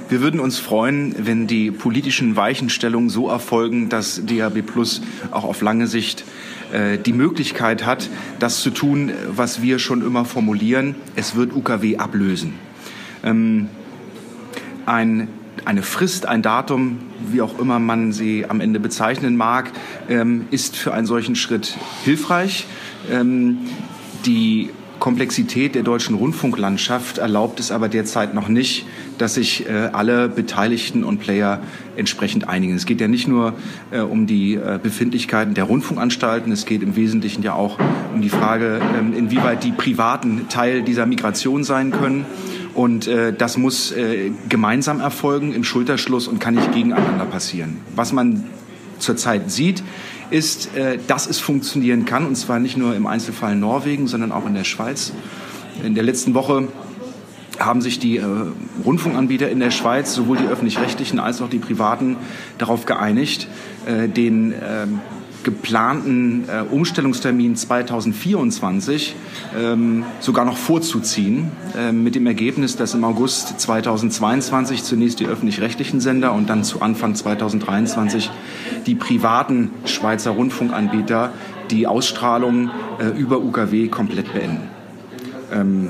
Wir 0.09 0.19
würden 0.19 0.41
uns 0.41 0.59
freuen, 0.59 1.15
wenn 1.17 1.47
die 1.47 1.71
politischen 1.71 2.35
Weichenstellungen 2.35 3.09
so 3.09 3.29
erfolgen, 3.29 3.88
dass 3.88 4.25
DAB 4.25 4.62
Plus 4.62 5.01
auch 5.31 5.45
auf 5.45 5.62
lange 5.62 5.88
Sicht 5.88 6.25
äh, 6.74 6.97
die 6.97 7.13
Möglichkeit 7.13 7.85
hat, 7.85 8.09
das 8.38 8.59
zu 8.59 8.69
tun, 8.69 9.13
was 9.29 9.62
wir 9.62 9.79
schon 9.79 10.05
immer 10.05 10.25
formulieren. 10.25 10.95
Es 11.15 11.38
wird 11.38 11.55
UKW 11.55 11.95
ablösen. 12.00 12.55
Ähm, 13.24 13.69
ein 14.85 15.29
eine 15.63 15.81
Frist, 15.81 16.27
ein 16.27 16.41
Datum, 16.41 17.00
wie 17.31 17.41
auch 17.41 17.57
immer 17.59 17.79
man 17.79 18.12
sie 18.12 18.45
am 18.47 18.59
Ende 18.59 18.79
bezeichnen 18.79 19.38
mag, 19.38 19.71
ähm, 20.09 20.45
ist 20.51 20.75
für 20.75 20.93
einen 20.93 21.07
solchen 21.07 21.35
Schritt 21.35 21.77
hilfreich. 22.03 22.67
Ähm, 23.09 23.59
die 24.25 24.69
Komplexität 25.00 25.75
der 25.75 25.83
deutschen 25.83 26.15
Rundfunklandschaft 26.15 27.17
erlaubt 27.17 27.59
es 27.59 27.71
aber 27.71 27.89
derzeit 27.89 28.33
noch 28.33 28.47
nicht, 28.47 28.85
dass 29.17 29.35
sich 29.35 29.67
äh, 29.67 29.89
alle 29.91 30.29
Beteiligten 30.29 31.03
und 31.03 31.19
Player 31.19 31.62
entsprechend 31.95 32.47
einigen. 32.47 32.75
Es 32.75 32.85
geht 32.85 33.01
ja 33.01 33.07
nicht 33.07 33.27
nur 33.27 33.53
äh, 33.91 34.00
um 34.00 34.25
die 34.25 34.55
äh, 34.55 34.79
Befindlichkeiten 34.81 35.53
der 35.53 35.65
Rundfunkanstalten, 35.65 36.51
es 36.51 36.65
geht 36.65 36.81
im 36.81 36.95
Wesentlichen 36.95 37.43
ja 37.43 37.53
auch 37.53 37.77
um 38.13 38.21
die 38.21 38.29
Frage, 38.29 38.81
ähm, 38.97 39.13
inwieweit 39.15 39.63
die 39.63 39.71
Privaten 39.71 40.47
Teil 40.50 40.81
dieser 40.81 41.05
Migration 41.05 41.63
sein 41.63 41.91
können. 41.91 42.25
Und 42.75 43.08
äh, 43.08 43.34
das 43.34 43.58
muss 43.58 43.91
äh, 43.91 44.32
gemeinsam 44.50 45.00
erfolgen 45.00 45.53
im 45.53 45.63
Schulterschluss 45.63 46.27
und 46.27 46.39
kann 46.39 46.55
nicht 46.55 46.74
gegeneinander 46.74 47.25
passieren. 47.25 47.77
Was 47.96 48.12
man 48.12 48.44
zurzeit 49.00 49.50
sieht, 49.50 49.82
ist, 50.29 50.75
äh, 50.75 51.00
dass 51.08 51.27
es 51.27 51.39
funktionieren 51.39 52.05
kann, 52.05 52.25
und 52.25 52.36
zwar 52.36 52.60
nicht 52.60 52.75
nur 52.75 52.96
im 52.96 53.08
Einzelfall 53.08 53.55
Norwegen, 53.55 54.08
sondern 54.08 54.32
auch 54.34 54.46
in 54.46 54.53
der 54.53 54.65
Schweiz. 54.65 55.13
In 55.84 55.96
der 55.96 56.03
letzten 56.03 56.34
Woche 56.34 56.67
haben 57.60 57.82
sich 57.82 58.00
die 58.00 58.17
äh, 58.17 58.25
Rundfunkanbieter 58.84 59.50
in 59.50 59.60
der 59.60 59.72
Schweiz, 59.72 60.13
sowohl 60.13 60.38
die 60.38 60.48
öffentlich-rechtlichen 60.48 61.20
als 61.20 61.41
auch 61.41 61.50
die 61.50 61.60
privaten, 61.60 62.17
darauf 62.58 62.86
geeinigt, 62.86 63.48
äh, 63.86 64.10
den 64.10 64.51
äh, 64.51 64.88
geplanten 65.46 66.50
äh, 66.50 66.64
Umstellungstermin 66.70 67.56
2024 67.56 69.16
ähm, 69.58 70.04
sogar 70.20 70.44
noch 70.44 70.58
vorzuziehen, 70.58 71.52
äh, 71.78 71.94
mit 71.94 72.16
dem 72.16 72.25
Ergebnis, 72.28 72.75
dass 72.75 72.96
im 72.96 73.06
August 73.06 73.60
2022 73.60 74.84
zunächst 74.84 75.22
die 75.22 75.28
öffentlich-rechtlichen 75.28 76.02
Sender 76.02 76.34
und 76.34 76.50
dann 76.50 76.66
zu 76.66 76.82
Anfang 76.82 77.16
2023 77.16 78.30
die 78.88 78.96
privaten 78.96 79.70
Schweizer 79.86 80.32
Rundfunkanbieter 80.32 81.32
die 81.70 81.88
Ausstrahlung 81.88 82.72
äh, 83.00 83.06
über 83.18 83.40
UKW 83.40 83.88
komplett 83.88 84.34
beenden. 84.34 84.68
Ähm, 85.54 85.90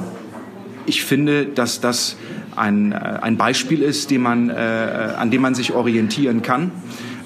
ich 0.86 1.04
finde, 1.04 1.46
dass 1.46 1.80
das 1.80 2.18
ein, 2.56 2.92
äh, 2.92 2.96
ein 2.96 3.38
Beispiel 3.38 3.82
ist, 3.82 4.12
man, 4.12 4.50
äh, 4.50 4.54
an 4.54 5.32
dem 5.32 5.42
man 5.42 5.56
sich 5.56 5.74
orientieren 5.74 6.42
kann. 6.42 6.72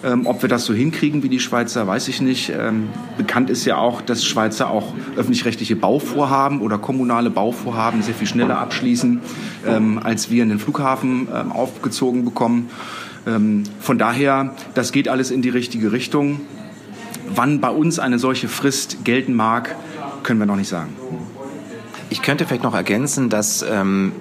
Ähm, 0.02 0.28
ob 0.28 0.42
wir 0.42 0.50
das 0.50 0.64
so 0.64 0.74
hinkriegen 0.74 1.24
wie 1.24 1.30
die 1.30 1.42
Schweizer, 1.42 1.86
weiß 1.86 2.08
ich 2.08 2.22
nicht. 2.22 2.54
Ähm, 2.58 2.90
bekannt 3.18 3.50
ist 3.50 3.66
ja 3.66 3.78
auch, 3.78 4.02
dass 4.02 4.24
Schweizer 4.24 4.70
auch 4.70 4.94
öffentlich-rechtliche 5.18 5.76
Bauvorhaben 5.76 6.62
oder 6.62 6.78
kommunale 6.78 7.30
Bauvorhaben 7.30 8.02
sehr 8.02 8.14
viel 8.14 8.28
schneller 8.28 8.60
abschließen, 8.60 9.20
ähm, 9.68 10.00
als 10.02 10.30
wir 10.32 10.44
in 10.44 10.50
den 10.50 10.60
Flughafen 10.60 11.28
ähm, 11.34 11.52
aufgezogen 11.52 12.24
bekommen. 12.24 12.70
Ähm, 13.28 13.64
von 13.82 13.98
daher, 13.98 14.56
das 14.74 14.94
geht 14.94 15.10
alles 15.10 15.32
in 15.32 15.42
die 15.42 15.50
richtige 15.50 15.92
Richtung. 15.92 16.40
Wann 17.36 17.60
bei 17.60 17.70
uns 17.70 18.00
eine 18.00 18.20
solche 18.20 18.48
Frist 18.48 19.04
gelten 19.04 19.34
mag, 19.34 19.76
können 20.24 20.40
wir 20.40 20.46
noch 20.46 20.56
nicht 20.56 20.70
sagen. 20.70 20.96
Ich 22.10 22.22
könnte 22.22 22.46
vielleicht 22.46 22.64
noch 22.64 22.74
ergänzen, 22.74 23.30
dass 23.30 23.66
ähm, 23.70 24.14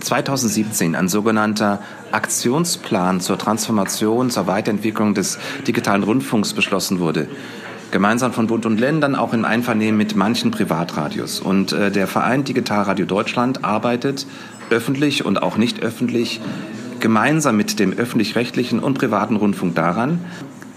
2017 0.00 0.94
ein 0.94 1.08
sogenannter 1.08 1.80
Aktionsplan 2.10 3.20
zur 3.20 3.38
Transformation, 3.38 4.30
zur 4.30 4.46
Weiterentwicklung 4.46 5.14
des 5.14 5.38
digitalen 5.66 6.02
Rundfunks 6.02 6.54
beschlossen 6.54 7.00
wurde. 7.00 7.28
Gemeinsam 7.90 8.32
von 8.32 8.46
Bund 8.46 8.66
und 8.66 8.80
Ländern, 8.80 9.14
auch 9.14 9.32
im 9.34 9.44
Einvernehmen 9.44 9.96
mit 9.96 10.16
manchen 10.16 10.50
Privatradios. 10.50 11.38
Und 11.38 11.72
äh, 11.72 11.90
der 11.90 12.06
Verein 12.06 12.44
Digitalradio 12.44 13.06
Deutschland 13.06 13.64
arbeitet 13.64 14.26
öffentlich 14.70 15.24
und 15.24 15.42
auch 15.42 15.56
nicht 15.56 15.82
öffentlich 15.82 16.40
gemeinsam 16.98 17.56
mit 17.56 17.78
dem 17.78 17.92
öffentlich-rechtlichen 17.92 18.80
und 18.80 18.98
privaten 18.98 19.36
Rundfunk 19.36 19.74
daran, 19.74 20.20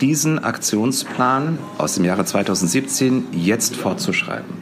diesen 0.02 0.44
Aktionsplan 0.44 1.58
aus 1.78 1.96
dem 1.96 2.04
Jahre 2.04 2.26
2017 2.26 3.28
jetzt 3.32 3.76
fortzuschreiben. 3.76 4.54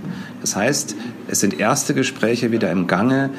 Das 0.41 0.55
heißt, 0.55 0.95
es 1.27 1.39
sind 1.39 1.59
erste 1.59 1.93
Gespräche 1.93 2.51
wieder 2.51 2.71
im 2.71 2.87
Gange, 2.87 3.31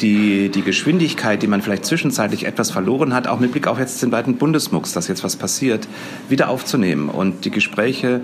die, 0.00 0.48
die 0.48 0.62
Geschwindigkeit, 0.62 1.42
die 1.42 1.46
man 1.46 1.62
vielleicht 1.62 1.84
zwischenzeitlich 1.84 2.46
etwas 2.46 2.70
verloren 2.70 3.14
hat, 3.14 3.26
auch 3.26 3.40
mit 3.40 3.52
Blick 3.52 3.66
auf 3.66 3.78
jetzt 3.78 4.02
den 4.02 4.10
beiden 4.10 4.36
Bundesmucks, 4.36 4.92
dass 4.92 5.08
jetzt 5.08 5.24
was 5.24 5.36
passiert, 5.36 5.86
wieder 6.28 6.48
aufzunehmen. 6.48 7.08
Und 7.08 7.44
die 7.44 7.50
Gespräche, 7.50 8.20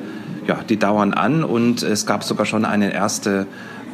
ja, 0.46 0.60
die 0.68 0.78
dauern 0.78 1.12
an 1.12 1.44
und 1.44 1.82
es 1.82 2.06
gab 2.06 2.24
sogar 2.24 2.46
schon 2.46 2.64
eine 2.64 2.92
erste 2.92 3.46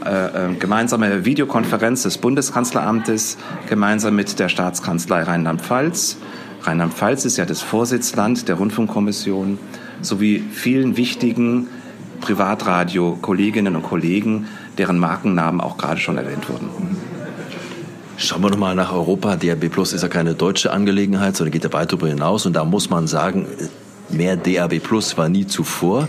äh, 0.04 0.50
äh 0.50 0.54
gemeinsame 0.54 1.24
Videokonferenz 1.24 2.02
des 2.02 2.18
Bundeskanzleramtes 2.18 3.38
gemeinsam 3.68 4.16
mit 4.16 4.38
der 4.38 4.48
Staatskanzlei 4.48 5.22
Rheinland-Pfalz. 5.22 6.18
Rheinland-Pfalz 6.62 7.24
ist 7.24 7.36
ja 7.36 7.44
das 7.44 7.60
Vorsitzland 7.60 8.48
der 8.48 8.56
Rundfunkkommission 8.56 9.58
sowie 10.00 10.44
vielen 10.52 10.96
wichtigen 10.96 11.68
Privatradio-Kolleginnen 12.20 13.74
und 13.74 13.82
Kollegen, 13.82 14.46
deren 14.78 14.98
Markennamen 14.98 15.60
auch 15.60 15.76
gerade 15.76 16.00
schon 16.00 16.16
erwähnt 16.16 16.48
wurden. 16.48 16.68
Schauen 18.16 18.42
wir 18.42 18.50
nochmal 18.50 18.74
nach 18.74 18.92
Europa. 18.92 19.36
DAB 19.36 19.68
Plus 19.68 19.92
ist 19.92 20.02
ja 20.02 20.08
keine 20.08 20.34
deutsche 20.34 20.72
Angelegenheit, 20.72 21.36
sondern 21.36 21.52
geht 21.52 21.64
ja 21.64 21.72
weit 21.72 21.90
darüber 21.90 22.08
hinaus. 22.08 22.46
Und 22.46 22.52
da 22.54 22.64
muss 22.64 22.90
man 22.90 23.06
sagen, 23.06 23.46
mehr 24.10 24.36
DAB 24.36 24.80
Plus 24.80 25.16
war 25.16 25.28
nie 25.28 25.46
zuvor. 25.46 26.08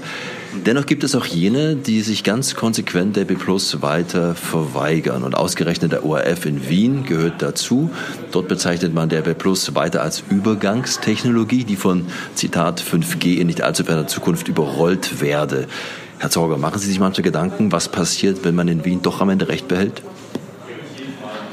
Dennoch 0.66 0.86
gibt 0.86 1.04
es 1.04 1.16
auch 1.16 1.26
jene, 1.26 1.76
die 1.76 2.02
sich 2.02 2.24
ganz 2.24 2.54
konsequent 2.54 3.18
DAB 3.18 3.36
Plus 3.40 3.82
weiter 3.82 4.36
verweigern. 4.36 5.24
Und 5.24 5.34
ausgerechnet 5.34 5.94
der 5.94 6.06
ORF 6.06 6.46
in 6.46 6.70
Wien 6.70 7.06
gehört 7.06 7.42
dazu. 7.42 7.90
Dort 8.32 8.48
bezeichnet 8.48 8.94
man 8.94 9.10
DAB 9.10 9.34
Plus 9.34 9.74
weiter 9.74 10.04
als 10.04 10.24
Übergangstechnologie, 10.30 11.64
die 11.64 11.78
von, 11.78 12.06
Zitat, 12.36 12.82
5G 12.82 13.38
in 13.38 13.48
nicht 13.48 13.64
allzu 13.64 13.86
ferner 13.86 14.08
Zukunft 14.08 14.48
überrollt 14.48 15.22
werde. 15.22 15.68
Herr 16.20 16.30
Zorger, 16.30 16.58
machen 16.58 16.80
Sie 16.80 16.88
sich 16.88 17.00
manche 17.00 17.22
Gedanken, 17.22 17.72
was 17.72 17.90
passiert, 17.90 18.44
wenn 18.44 18.56
man 18.56 18.68
in 18.68 18.86
Wien 18.86 19.02
doch 19.02 19.22
am 19.22 19.30
Ende 19.30 19.48
Recht 19.48 19.68
behält? 19.68 20.04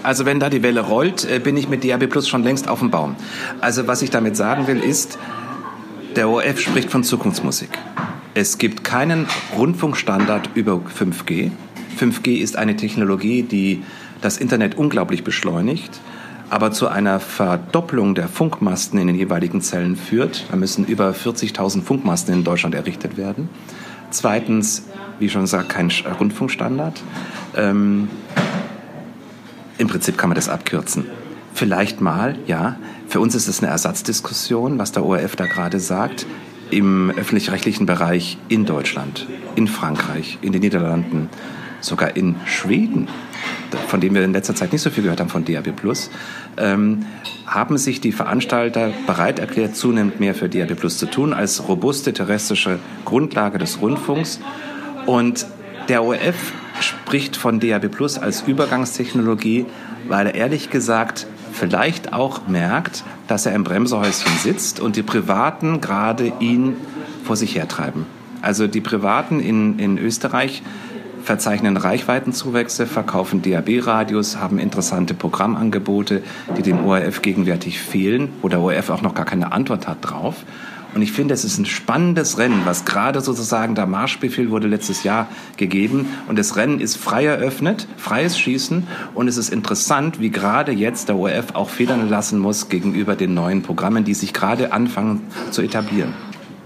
Also 0.02 0.24
wenn 0.24 0.40
da 0.40 0.48
die 0.48 0.62
Welle 0.62 0.80
rollt, 0.80 1.30
äh, 1.30 1.38
bin 1.38 1.56
ich 1.56 1.68
mit 1.68 1.84
DAB 1.84 2.06
Plus 2.06 2.28
schon 2.28 2.42
längst 2.42 2.68
auf 2.68 2.78
dem 2.78 2.90
Baum. 2.90 3.16
Also 3.60 3.86
was 3.86 4.02
ich 4.02 4.10
damit 4.10 4.36
sagen 4.36 4.66
will, 4.66 4.78
ist, 4.80 5.18
der 6.16 6.28
ORF 6.28 6.60
spricht 6.60 6.90
von 6.90 7.04
Zukunftsmusik. 7.04 7.70
Es 8.34 8.58
gibt 8.58 8.84
keinen 8.84 9.26
Rundfunkstandard 9.56 10.50
über 10.54 10.80
5G. 10.98 11.50
5G 11.98 12.38
ist 12.38 12.56
eine 12.56 12.76
Technologie, 12.76 13.42
die 13.42 13.82
das 14.20 14.38
Internet 14.38 14.76
unglaublich 14.76 15.24
beschleunigt, 15.24 16.00
aber 16.48 16.72
zu 16.72 16.88
einer 16.88 17.20
Verdopplung 17.20 18.14
der 18.14 18.28
Funkmasten 18.28 18.98
in 18.98 19.06
den 19.06 19.16
jeweiligen 19.16 19.60
Zellen 19.60 19.96
führt. 19.96 20.46
Da 20.50 20.56
müssen 20.56 20.84
über 20.86 21.10
40.000 21.10 21.82
Funkmasten 21.82 22.34
in 22.34 22.44
Deutschland 22.44 22.74
errichtet 22.74 23.16
werden. 23.16 23.48
Zweitens, 24.10 24.84
wie 25.18 25.28
schon 25.28 25.42
gesagt, 25.42 25.68
kein 25.68 25.92
Rundfunkstandard. 26.18 27.00
Ähm, 27.56 28.08
im 29.80 29.88
Prinzip 29.88 30.18
kann 30.18 30.28
man 30.28 30.36
das 30.36 30.50
abkürzen. 30.50 31.06
Vielleicht 31.54 32.00
mal, 32.02 32.36
ja. 32.46 32.76
Für 33.08 33.18
uns 33.18 33.34
ist 33.34 33.48
es 33.48 33.62
eine 33.62 33.72
Ersatzdiskussion, 33.72 34.78
was 34.78 34.92
der 34.92 35.04
ORF 35.04 35.36
da 35.36 35.46
gerade 35.46 35.80
sagt. 35.80 36.26
Im 36.70 37.10
öffentlich-rechtlichen 37.10 37.86
Bereich 37.86 38.36
in 38.48 38.66
Deutschland, 38.66 39.26
in 39.56 39.66
Frankreich, 39.66 40.38
in 40.42 40.52
den 40.52 40.60
Niederlanden, 40.60 41.30
sogar 41.80 42.14
in 42.14 42.36
Schweden, 42.44 43.08
von 43.88 44.00
dem 44.00 44.14
wir 44.14 44.22
in 44.22 44.32
letzter 44.32 44.54
Zeit 44.54 44.70
nicht 44.70 44.82
so 44.82 44.90
viel 44.90 45.02
gehört 45.02 45.18
haben 45.18 45.30
von 45.30 45.46
DAB 45.46 45.72
Plus, 45.74 46.10
ähm, 46.58 47.06
haben 47.46 47.78
sich 47.78 48.02
die 48.02 48.12
Veranstalter 48.12 48.92
bereit 49.06 49.38
erklärt, 49.38 49.74
zunehmend 49.74 50.20
mehr 50.20 50.34
für 50.34 50.50
DAB 50.50 50.74
Plus 50.74 50.98
zu 50.98 51.06
tun 51.06 51.32
als 51.32 51.66
robuste 51.68 52.12
terrestrische 52.12 52.78
Grundlage 53.06 53.58
des 53.58 53.80
Rundfunks. 53.80 54.40
Und 55.06 55.46
der 55.88 56.04
ORF 56.04 56.52
spricht 56.82 57.36
von 57.36 57.60
DAB 57.60 57.88
Plus 57.88 58.18
als 58.18 58.42
Übergangstechnologie, 58.42 59.66
weil 60.08 60.26
er 60.26 60.34
ehrlich 60.34 60.70
gesagt 60.70 61.26
vielleicht 61.52 62.12
auch 62.12 62.46
merkt, 62.48 63.04
dass 63.28 63.46
er 63.46 63.54
im 63.54 63.64
Bremsehäuschen 63.64 64.32
sitzt 64.38 64.80
und 64.80 64.96
die 64.96 65.02
Privaten 65.02 65.80
gerade 65.80 66.32
ihn 66.40 66.76
vor 67.24 67.36
sich 67.36 67.54
hertreiben. 67.54 68.06
Also 68.42 68.66
die 68.66 68.80
Privaten 68.80 69.40
in, 69.40 69.78
in 69.78 69.98
Österreich 69.98 70.62
verzeichnen 71.22 71.76
Reichweitenzuwächse, 71.76 72.86
verkaufen 72.86 73.42
DAB-Radios, 73.42 74.38
haben 74.38 74.58
interessante 74.58 75.14
Programmangebote, 75.14 76.22
die 76.56 76.62
dem 76.62 76.84
ORF 76.84 77.22
gegenwärtig 77.22 77.80
fehlen, 77.80 78.32
wo 78.40 78.48
der 78.48 78.60
ORF 78.60 78.90
auch 78.90 79.02
noch 79.02 79.14
gar 79.14 79.26
keine 79.26 79.52
Antwort 79.52 79.86
hat 79.86 79.98
drauf. 80.00 80.36
Und 80.94 81.02
ich 81.02 81.12
finde, 81.12 81.34
es 81.34 81.44
ist 81.44 81.58
ein 81.58 81.66
spannendes 81.66 82.38
Rennen, 82.38 82.62
was 82.64 82.84
gerade 82.84 83.20
sozusagen 83.20 83.74
der 83.74 83.86
Marschbefehl 83.86 84.50
wurde 84.50 84.66
letztes 84.66 85.04
Jahr 85.04 85.28
gegeben. 85.56 86.08
Und 86.28 86.38
das 86.38 86.56
Rennen 86.56 86.80
ist 86.80 86.96
frei 86.96 87.24
eröffnet, 87.26 87.86
freies 87.96 88.38
Schießen. 88.38 88.86
Und 89.14 89.28
es 89.28 89.36
ist 89.36 89.50
interessant, 89.50 90.20
wie 90.20 90.30
gerade 90.30 90.72
jetzt 90.72 91.08
der 91.08 91.16
ORF 91.16 91.54
auch 91.54 91.68
federn 91.70 92.08
lassen 92.08 92.38
muss 92.38 92.68
gegenüber 92.68 93.14
den 93.14 93.34
neuen 93.34 93.62
Programmen, 93.62 94.04
die 94.04 94.14
sich 94.14 94.32
gerade 94.32 94.72
anfangen 94.72 95.22
zu 95.50 95.62
etablieren. 95.62 96.12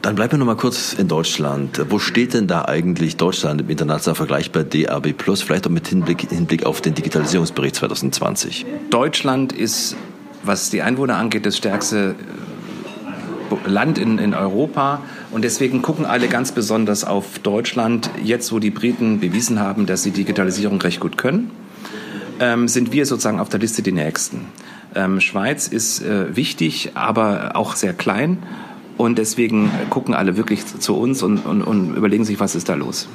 Dann 0.00 0.16
bleiben 0.16 0.33
wir 0.33 0.38
noch 0.38 0.47
mal 0.47 0.57
kurz 0.57 0.93
in 0.93 1.09
Deutschland. 1.09 1.81
Wo 1.88 1.99
steht 1.99 2.35
denn 2.35 2.47
da 2.47 2.66
eigentlich 2.66 3.16
Deutschland 3.16 3.62
im 3.62 3.71
internationalen 3.71 4.16
Vergleich 4.16 4.52
bei 4.52 4.62
DAB 4.62 5.14
Plus? 5.14 5.40
Vielleicht 5.40 5.66
auch 5.66 5.71
mit 5.71 5.88
Hinblick, 5.88 6.28
Hinblick 6.28 6.66
auf 6.66 6.83
den 6.83 6.95
Digitalisierungsbericht 6.95 7.76
2020. 7.76 8.66
Deutschland 8.90 9.54
ist 9.54 9.97
was 10.47 10.71
die 10.71 10.83
Einwohner 10.83 11.16
angeht, 11.16 11.47
das 11.47 11.57
stärkste 11.57 12.14
Land 13.66 13.99
in, 13.99 14.18
in 14.18 14.34
Europa. 14.34 15.02
Und 15.30 15.42
deswegen 15.42 15.82
gucken 15.82 16.06
alle 16.06 16.28
ganz 16.28 16.52
besonders 16.52 17.04
auf 17.04 17.38
Deutschland. 17.38 18.11
Jetzt, 18.23 18.52
wo 18.52 18.58
die 18.58 18.70
Briten 18.70 19.20
bewiesen 19.20 19.61
haben, 19.61 19.87
dass 19.87 20.02
sie 20.02 20.11
Digitalisierung 20.11 20.80
recht 20.80 21.00
gut 21.00 21.16
können, 21.16 21.50
ähm, 22.40 22.68
sind 22.68 22.92
wir 22.92 23.06
sozusagen 23.06 23.40
auf 23.40 23.49
der 23.49 23.61
Liste 23.61 23.82
die 23.82 23.92
Nächsten. 23.92 24.46
Ähm, 24.94 25.20
Schweiz 25.20 25.68
ist 25.68 26.02
äh, 26.02 26.37
wichtig, 26.37 26.92
aber 26.94 27.56
auch 27.56 27.76
sehr 27.76 27.92
klein. 27.92 28.38
Und 28.96 29.18
deswegen 29.18 29.70
gucken 29.90 30.14
alle 30.14 30.37
wirklich 30.37 30.64
zu 30.66 30.96
uns 30.96 31.23
und, 31.23 31.38
und, 31.38 31.62
und 31.62 31.96
überlegen 31.96 32.25
sich, 32.25 32.38
was 32.38 32.54
ist 32.54 32.68
da 32.68 32.75
los. 32.75 33.08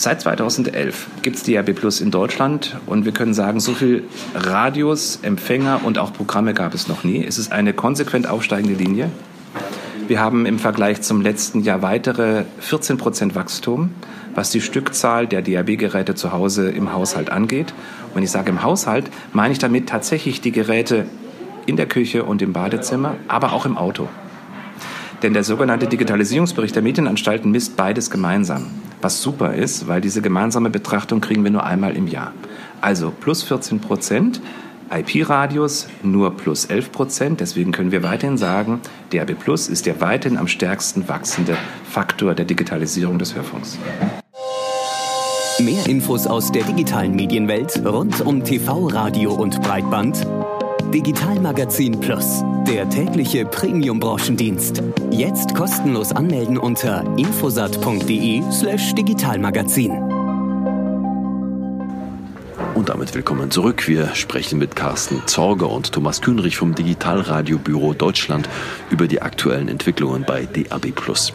Seit 0.00 0.20
2011 0.20 1.08
gibt 1.22 1.38
es 1.38 1.42
DAB 1.42 1.72
Plus 1.72 2.00
in 2.00 2.12
Deutschland 2.12 2.78
und 2.86 3.04
wir 3.04 3.10
können 3.10 3.34
sagen, 3.34 3.58
so 3.58 3.74
viel 3.74 4.04
Radios, 4.32 5.18
Empfänger 5.22 5.80
und 5.82 5.98
auch 5.98 6.12
Programme 6.12 6.54
gab 6.54 6.72
es 6.72 6.86
noch 6.86 7.02
nie. 7.02 7.24
Es 7.24 7.36
ist 7.36 7.50
eine 7.50 7.72
konsequent 7.72 8.28
aufsteigende 8.28 8.76
Linie. 8.76 9.10
Wir 10.06 10.20
haben 10.20 10.46
im 10.46 10.60
Vergleich 10.60 11.02
zum 11.02 11.20
letzten 11.20 11.64
Jahr 11.64 11.82
weitere 11.82 12.44
14 12.60 12.96
Prozent 12.96 13.34
Wachstum, 13.34 13.90
was 14.36 14.50
die 14.50 14.60
Stückzahl 14.60 15.26
der 15.26 15.42
DAB-Geräte 15.42 16.14
zu 16.14 16.30
Hause 16.30 16.70
im 16.70 16.92
Haushalt 16.92 17.30
angeht. 17.30 17.74
Wenn 18.14 18.22
ich 18.22 18.30
sage 18.30 18.50
im 18.50 18.62
Haushalt, 18.62 19.10
meine 19.32 19.50
ich 19.50 19.58
damit 19.58 19.88
tatsächlich 19.88 20.40
die 20.40 20.52
Geräte 20.52 21.06
in 21.66 21.76
der 21.76 21.86
Küche 21.86 22.22
und 22.22 22.40
im 22.40 22.52
Badezimmer, 22.52 23.16
aber 23.26 23.52
auch 23.52 23.66
im 23.66 23.76
Auto. 23.76 24.08
Denn 25.24 25.32
der 25.32 25.42
sogenannte 25.42 25.88
Digitalisierungsbericht 25.88 26.76
der 26.76 26.84
Medienanstalten 26.84 27.50
misst 27.50 27.76
beides 27.76 28.12
gemeinsam 28.12 28.66
was 29.00 29.22
super 29.22 29.54
ist, 29.54 29.88
weil 29.88 30.00
diese 30.00 30.22
gemeinsame 30.22 30.70
Betrachtung 30.70 31.20
kriegen 31.20 31.44
wir 31.44 31.50
nur 31.50 31.64
einmal 31.64 31.96
im 31.96 32.06
Jahr. 32.06 32.32
Also 32.80 33.10
plus 33.10 33.42
14 33.42 33.80
Prozent, 33.80 34.40
IP-Radios 34.90 35.88
nur 36.02 36.36
plus 36.36 36.64
11 36.64 36.92
Prozent. 36.92 37.40
Deswegen 37.40 37.72
können 37.72 37.92
wir 37.92 38.02
weiterhin 38.02 38.38
sagen, 38.38 38.80
DAB 39.10 39.34
Plus 39.34 39.68
ist 39.68 39.86
der 39.86 40.00
weiterhin 40.00 40.38
am 40.38 40.48
stärksten 40.48 41.08
wachsende 41.08 41.56
Faktor 41.88 42.34
der 42.34 42.44
Digitalisierung 42.44 43.18
des 43.18 43.34
Hörfunks. 43.34 43.78
Mehr 45.60 45.86
Infos 45.86 46.26
aus 46.26 46.52
der 46.52 46.62
digitalen 46.62 47.16
Medienwelt 47.16 47.82
rund 47.84 48.20
um 48.20 48.44
TV, 48.44 48.86
Radio 48.86 49.32
und 49.34 49.60
Breitband 49.60 50.24
Digitalmagazin 50.92 52.00
Plus, 52.00 52.42
der 52.66 52.88
tägliche 52.88 53.44
Premium-Branchendienst. 53.44 54.82
Jetzt 55.10 55.54
kostenlos 55.54 56.12
anmelden 56.12 56.56
unter 56.56 57.04
infosat.de/slash 57.18 58.94
digitalmagazin. 58.94 59.92
Und 62.74 62.88
damit 62.88 63.14
willkommen 63.14 63.50
zurück. 63.50 63.86
Wir 63.86 64.14
sprechen 64.14 64.58
mit 64.58 64.76
Carsten 64.76 65.20
Zorger 65.26 65.70
und 65.70 65.92
Thomas 65.92 66.22
Kühnrich 66.22 66.56
vom 66.56 66.74
Digitalradiobüro 66.74 67.92
Deutschland 67.92 68.48
über 68.90 69.06
die 69.08 69.20
aktuellen 69.20 69.68
Entwicklungen 69.68 70.24
bei 70.26 70.46
DAB 70.46 70.92
Plus. 70.92 71.34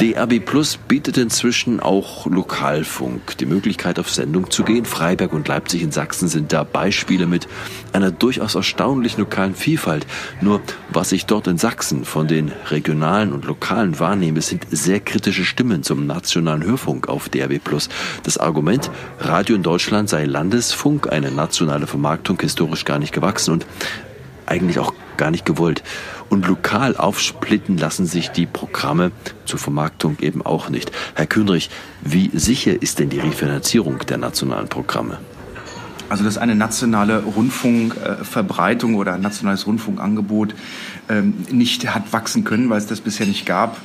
DAB 0.00 0.38
Plus 0.38 0.76
bietet 0.76 1.18
inzwischen 1.18 1.80
auch 1.80 2.26
Lokalfunk 2.26 3.36
die 3.38 3.46
Möglichkeit, 3.46 3.98
auf 3.98 4.08
Sendung 4.08 4.48
zu 4.48 4.62
gehen. 4.62 4.84
Freiberg 4.84 5.32
und 5.32 5.48
Leipzig 5.48 5.82
in 5.82 5.90
Sachsen 5.90 6.28
sind 6.28 6.52
da 6.52 6.62
Beispiele 6.62 7.26
mit 7.26 7.48
einer 7.92 8.12
durchaus 8.12 8.54
erstaunlichen 8.54 9.20
lokalen 9.22 9.56
Vielfalt. 9.56 10.06
Nur 10.40 10.60
was 10.88 11.10
ich 11.10 11.26
dort 11.26 11.48
in 11.48 11.58
Sachsen 11.58 12.04
von 12.04 12.28
den 12.28 12.52
regionalen 12.70 13.32
und 13.32 13.44
lokalen 13.44 13.98
wahrnehme, 13.98 14.40
sind 14.40 14.66
sehr 14.70 15.00
kritische 15.00 15.44
Stimmen 15.44 15.82
zum 15.82 16.06
nationalen 16.06 16.62
Hörfunk 16.62 17.08
auf 17.08 17.28
DAB 17.28 17.58
Plus. 17.58 17.88
Das 18.22 18.38
Argument, 18.38 18.92
Radio 19.18 19.56
in 19.56 19.64
Deutschland 19.64 20.08
sei 20.08 20.26
Landesfunk, 20.26 21.10
eine 21.10 21.32
nationale 21.32 21.88
Vermarktung 21.88 22.40
historisch 22.40 22.84
gar 22.84 23.00
nicht 23.00 23.12
gewachsen 23.12 23.54
und 23.54 23.66
eigentlich 24.46 24.78
auch 24.78 24.94
gar 25.16 25.30
nicht 25.30 25.44
gewollt. 25.44 25.82
Und 26.28 26.46
lokal 26.46 26.96
aufsplitten 26.96 27.78
lassen 27.78 28.06
sich 28.06 28.28
die 28.28 28.46
Programme 28.46 29.12
zur 29.46 29.58
Vermarktung 29.58 30.18
eben 30.20 30.42
auch 30.44 30.68
nicht. 30.68 30.92
Herr 31.14 31.26
Kühnrich, 31.26 31.70
wie 32.02 32.30
sicher 32.34 32.82
ist 32.82 32.98
denn 32.98 33.08
die 33.08 33.18
Refinanzierung 33.18 33.98
der 34.06 34.18
nationalen 34.18 34.68
Programme? 34.68 35.18
Also 36.10 36.24
dass 36.24 36.38
eine 36.38 36.54
nationale 36.54 37.22
Rundfunkverbreitung 37.22 38.94
oder 38.94 39.14
ein 39.14 39.20
nationales 39.20 39.66
Rundfunkangebot 39.66 40.54
ähm, 41.08 41.34
nicht 41.50 41.94
hat 41.94 42.12
wachsen 42.12 42.44
können, 42.44 42.70
weil 42.70 42.78
es 42.78 42.86
das 42.86 43.00
bisher 43.00 43.26
nicht 43.26 43.44
gab, 43.44 43.78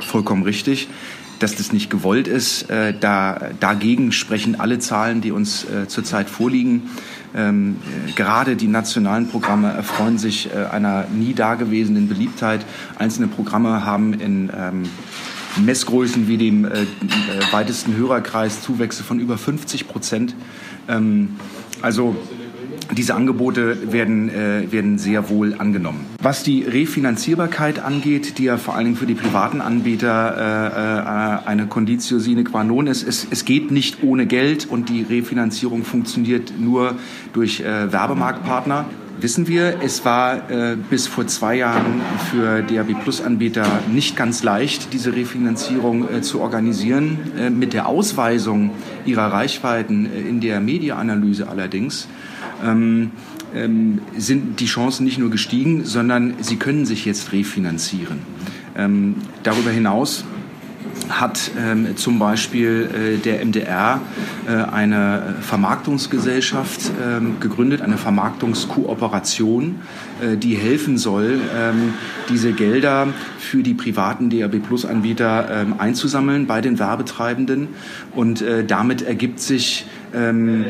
vollkommen 0.00 0.44
richtig. 0.44 0.88
Dass 1.38 1.54
das 1.54 1.72
nicht 1.72 1.88
gewollt 1.90 2.26
ist, 2.26 2.68
äh, 2.68 2.92
da, 2.98 3.50
dagegen 3.60 4.12
sprechen 4.12 4.58
alle 4.58 4.78
Zahlen, 4.78 5.20
die 5.20 5.30
uns 5.30 5.64
äh, 5.64 5.86
zurzeit 5.86 6.28
vorliegen. 6.28 6.90
Ähm, 7.34 7.76
gerade 8.16 8.56
die 8.56 8.66
nationalen 8.66 9.28
Programme 9.28 9.70
erfreuen 9.70 10.18
sich 10.18 10.50
äh, 10.52 10.64
einer 10.64 11.06
nie 11.12 11.34
dagewesenen 11.34 12.08
Beliebtheit. 12.08 12.64
Einzelne 12.98 13.28
Programme 13.28 13.84
haben 13.84 14.14
in 14.14 14.50
ähm, 14.56 14.84
Messgrößen 15.56 16.28
wie 16.28 16.36
dem 16.36 16.64
äh, 16.64 16.82
äh, 16.82 16.86
weitesten 17.50 17.96
Hörerkreis 17.96 18.62
Zuwächse 18.62 19.02
von 19.02 19.20
über 19.20 19.38
50 19.38 19.88
Prozent. 19.88 20.34
Ähm, 20.88 21.36
also 21.82 22.16
diese 22.96 23.14
Angebote 23.14 23.92
werden, 23.92 24.28
äh, 24.28 24.70
werden 24.70 24.98
sehr 24.98 25.28
wohl 25.28 25.54
angenommen. 25.54 26.06
Was 26.22 26.42
die 26.42 26.62
Refinanzierbarkeit 26.62 27.80
angeht, 27.80 28.38
die 28.38 28.44
ja 28.44 28.56
vor 28.56 28.74
allen 28.74 28.86
Dingen 28.86 28.96
für 28.96 29.06
die 29.06 29.14
privaten 29.14 29.60
Anbieter 29.60 30.36
äh, 30.36 31.44
äh, 31.44 31.48
eine 31.48 31.66
Conditio 31.66 32.18
sine 32.18 32.44
qua 32.44 32.64
non 32.64 32.86
ist, 32.86 33.06
es, 33.06 33.26
es 33.30 33.44
geht 33.44 33.70
nicht 33.70 34.02
ohne 34.02 34.26
Geld 34.26 34.66
und 34.68 34.88
die 34.88 35.02
Refinanzierung 35.02 35.84
funktioniert 35.84 36.52
nur 36.58 36.96
durch 37.32 37.60
äh, 37.60 37.92
Werbemarktpartner 37.92 38.86
wissen 39.20 39.48
wir. 39.48 39.80
Es 39.82 40.04
war 40.04 40.50
äh, 40.50 40.76
bis 40.76 41.06
vor 41.06 41.26
zwei 41.26 41.56
Jahren 41.56 42.00
für 42.30 42.62
DAB 42.62 42.94
Plus 43.02 43.20
Anbieter 43.20 43.66
nicht 43.92 44.16
ganz 44.16 44.42
leicht, 44.42 44.92
diese 44.92 45.14
Refinanzierung 45.14 46.08
äh, 46.08 46.22
zu 46.22 46.40
organisieren. 46.40 47.18
Äh, 47.38 47.50
mit 47.50 47.72
der 47.72 47.86
Ausweisung 47.86 48.70
ihrer 49.04 49.32
Reichweiten 49.32 50.06
äh, 50.06 50.20
in 50.20 50.40
der 50.40 50.60
Mediaanalyse 50.60 51.48
allerdings 51.48 52.08
ähm, 52.64 53.10
ähm, 53.54 54.00
sind 54.16 54.60
die 54.60 54.66
Chancen 54.66 55.04
nicht 55.04 55.18
nur 55.18 55.30
gestiegen, 55.30 55.84
sondern 55.84 56.34
sie 56.40 56.56
können 56.56 56.86
sich 56.86 57.04
jetzt 57.04 57.32
refinanzieren. 57.32 58.18
Ähm, 58.76 59.16
darüber 59.42 59.70
hinaus 59.70 60.24
hat 61.08 61.50
ähm, 61.58 61.96
zum 61.96 62.18
Beispiel 62.18 63.16
äh, 63.16 63.18
der 63.18 63.44
MDR 63.44 64.00
äh, 64.46 64.52
eine 64.52 65.36
Vermarktungsgesellschaft 65.40 66.90
ähm, 67.02 67.40
gegründet, 67.40 67.80
eine 67.82 67.96
Vermarktungskooperation, 67.96 69.76
äh, 70.20 70.36
die 70.36 70.54
helfen 70.56 70.98
soll, 70.98 71.40
ähm, 71.56 71.94
diese 72.28 72.52
Gelder 72.52 73.08
für 73.38 73.62
die 73.62 73.74
privaten 73.74 74.30
DAB 74.30 74.58
Plus 74.58 74.84
Anbieter 74.84 75.48
ähm, 75.50 75.74
einzusammeln 75.78 76.46
bei 76.46 76.60
den 76.60 76.78
Werbetreibenden. 76.78 77.68
Und 78.14 78.42
äh, 78.42 78.64
damit 78.64 79.02
ergibt 79.02 79.40
sich 79.40 79.86
ähm, 80.14 80.66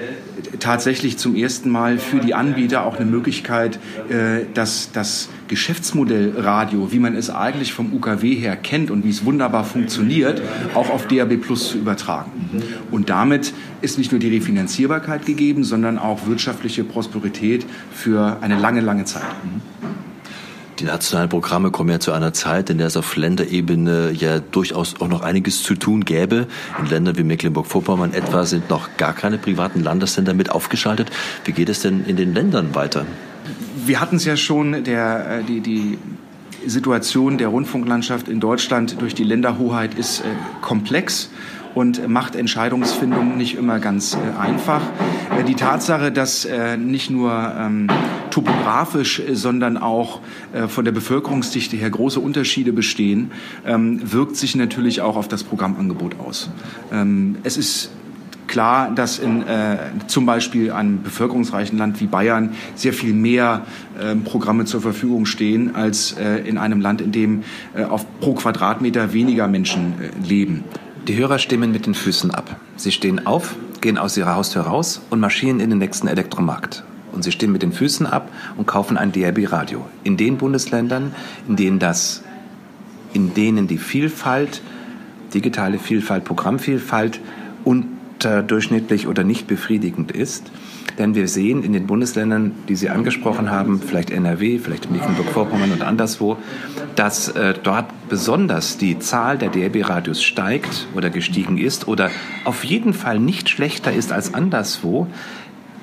tatsächlich 0.60 1.18
zum 1.18 1.34
ersten 1.34 1.70
Mal 1.70 1.98
für 1.98 2.18
die 2.18 2.34
Anbieter 2.34 2.84
auch 2.84 2.96
eine 2.96 3.04
Möglichkeit, 3.04 3.78
äh, 4.08 4.44
dass 4.54 4.90
das 4.92 5.28
Geschäftsmodell 5.48 6.34
Radio, 6.36 6.92
wie 6.92 6.98
man 6.98 7.14
es 7.14 7.30
eigentlich 7.30 7.72
vom 7.72 7.92
UKW 7.92 8.34
her 8.34 8.56
kennt 8.56 8.90
und 8.90 9.04
wie 9.04 9.10
es 9.10 9.24
wunderbar 9.24 9.64
funktioniert, 9.64 10.42
auch 10.74 10.90
auf 10.90 11.06
DAB 11.06 11.36
Plus 11.36 11.70
zu 11.70 11.78
übertragen. 11.78 12.30
Und 12.90 13.08
damit 13.10 13.52
ist 13.80 13.98
nicht 13.98 14.12
nur 14.12 14.20
die 14.20 14.28
Refinanzierbarkeit 14.28 15.26
gegeben, 15.26 15.64
sondern 15.64 15.98
auch 15.98 16.26
wirtschaftliche 16.26 16.84
Prosperität 16.84 17.66
für 17.92 18.38
eine 18.40 18.58
lange, 18.58 18.80
lange 18.80 19.04
Zeit. 19.04 19.24
Die 20.78 20.84
nationalen 20.84 21.28
Programme 21.28 21.72
kommen 21.72 21.90
ja 21.90 21.98
zu 21.98 22.12
einer 22.12 22.32
Zeit, 22.32 22.70
in 22.70 22.78
der 22.78 22.86
es 22.86 22.96
auf 22.96 23.16
Länderebene 23.16 24.12
ja 24.12 24.38
durchaus 24.38 25.00
auch 25.00 25.08
noch 25.08 25.22
einiges 25.22 25.64
zu 25.64 25.74
tun 25.74 26.04
gäbe. 26.04 26.46
In 26.78 26.86
Ländern 26.86 27.18
wie 27.18 27.24
Mecklenburg-Vorpommern 27.24 28.12
etwa 28.12 28.46
sind 28.46 28.70
noch 28.70 28.96
gar 28.96 29.12
keine 29.12 29.38
privaten 29.38 29.82
Landessender 29.82 30.34
mit 30.34 30.52
aufgeschaltet. 30.52 31.10
Wie 31.44 31.52
geht 31.52 31.68
es 31.68 31.80
denn 31.80 32.04
in 32.04 32.16
den 32.16 32.32
Ländern 32.32 32.76
weiter? 32.76 33.06
Wir 33.84 34.00
hatten 34.00 34.16
es 34.16 34.24
ja 34.24 34.36
schon, 34.36 34.84
der, 34.84 35.40
äh, 35.40 35.42
die, 35.42 35.60
die 35.60 35.98
Situation 36.64 37.38
der 37.38 37.48
Rundfunklandschaft 37.48 38.28
in 38.28 38.38
Deutschland 38.38 39.00
durch 39.00 39.14
die 39.14 39.24
Länderhoheit 39.24 39.94
ist 39.94 40.20
äh, 40.20 40.24
komplex 40.60 41.30
und 41.74 42.08
macht 42.08 42.36
Entscheidungsfindung 42.36 43.36
nicht 43.36 43.56
immer 43.56 43.78
ganz 43.78 44.14
äh, 44.14 44.38
einfach. 44.38 44.82
Äh, 45.38 45.44
die 45.44 45.54
Tatsache, 45.54 46.12
dass 46.12 46.44
äh, 46.44 46.76
nicht 46.76 47.10
nur 47.10 47.32
ähm, 47.32 47.88
topografisch, 48.30 49.22
sondern 49.32 49.76
auch 49.76 50.20
von 50.68 50.84
der 50.84 50.92
Bevölkerungsdichte 50.92 51.76
her 51.76 51.90
große 51.90 52.20
Unterschiede 52.20 52.72
bestehen, 52.72 53.32
ähm, 53.66 54.00
wirkt 54.12 54.36
sich 54.36 54.54
natürlich 54.54 55.00
auch 55.00 55.16
auf 55.16 55.28
das 55.28 55.42
Programmangebot 55.42 56.20
aus. 56.20 56.50
Ähm, 56.92 57.36
es 57.42 57.56
ist 57.56 57.90
klar, 58.48 58.90
dass 58.92 59.20
in 59.20 59.46
äh, 59.46 59.76
zum 60.08 60.26
Beispiel 60.26 60.72
einem 60.72 61.02
bevölkerungsreichen 61.02 61.78
Land 61.78 62.00
wie 62.00 62.06
Bayern 62.06 62.54
sehr 62.74 62.92
viel 62.92 63.14
mehr 63.14 63.64
äh, 64.00 64.16
Programme 64.16 64.64
zur 64.64 64.80
Verfügung 64.80 65.26
stehen 65.26 65.76
als 65.76 66.16
äh, 66.18 66.38
in 66.48 66.58
einem 66.58 66.80
Land, 66.80 67.00
in 67.00 67.12
dem 67.12 67.44
auf 67.88 68.06
pro 68.20 68.34
Quadratmeter 68.34 69.12
weniger 69.12 69.46
Menschen 69.46 69.94
leben. 70.26 70.64
Die 71.08 71.16
Hörer 71.16 71.38
stimmen 71.38 71.72
mit 71.72 71.86
den 71.86 71.94
Füßen 71.94 72.32
ab. 72.32 72.60
Sie 72.76 72.92
stehen 72.92 73.26
auf, 73.26 73.56
gehen 73.80 73.96
aus 73.96 74.18
ihrer 74.18 74.34
Haustür 74.34 74.62
raus 74.62 75.00
und 75.08 75.20
marschieren 75.20 75.58
in 75.58 75.70
den 75.70 75.78
nächsten 75.78 76.06
Elektromarkt. 76.06 76.84
Und 77.12 77.24
sie 77.24 77.32
stimmen 77.32 77.54
mit 77.54 77.62
den 77.62 77.72
Füßen 77.72 78.04
ab 78.04 78.30
und 78.58 78.66
kaufen 78.66 78.98
ein 78.98 79.10
DRB-Radio. 79.10 79.86
In 80.04 80.18
den 80.18 80.36
Bundesländern, 80.36 81.14
in 81.48 81.56
denen 81.56 81.78
das, 81.78 82.22
in 83.14 83.32
denen 83.32 83.68
die 83.68 83.78
Vielfalt, 83.78 84.60
digitale 85.32 85.78
Vielfalt, 85.78 86.26
Programmvielfalt 86.26 87.20
unterdurchschnittlich 87.64 89.06
oder 89.06 89.24
nicht 89.24 89.46
befriedigend 89.46 90.12
ist. 90.12 90.50
Denn 90.98 91.14
wir 91.14 91.28
sehen 91.28 91.62
in 91.62 91.72
den 91.72 91.86
Bundesländern, 91.86 92.52
die 92.68 92.74
Sie 92.74 92.90
angesprochen 92.90 93.50
haben, 93.50 93.80
vielleicht 93.80 94.10
NRW, 94.10 94.58
vielleicht 94.58 94.90
Mecklenburg-Vorpommern 94.90 95.70
und 95.72 95.82
anderswo, 95.82 96.36
dass 96.96 97.28
äh, 97.28 97.54
dort 97.62 97.86
besonders 98.08 98.78
die 98.78 98.98
Zahl 98.98 99.38
der 99.38 99.50
DRB-Radios 99.50 100.22
steigt 100.22 100.88
oder 100.94 101.10
gestiegen 101.10 101.56
ist 101.56 101.86
oder 101.86 102.10
auf 102.44 102.64
jeden 102.64 102.94
Fall 102.94 103.20
nicht 103.20 103.48
schlechter 103.48 103.92
ist 103.92 104.12
als 104.12 104.34
anderswo. 104.34 105.06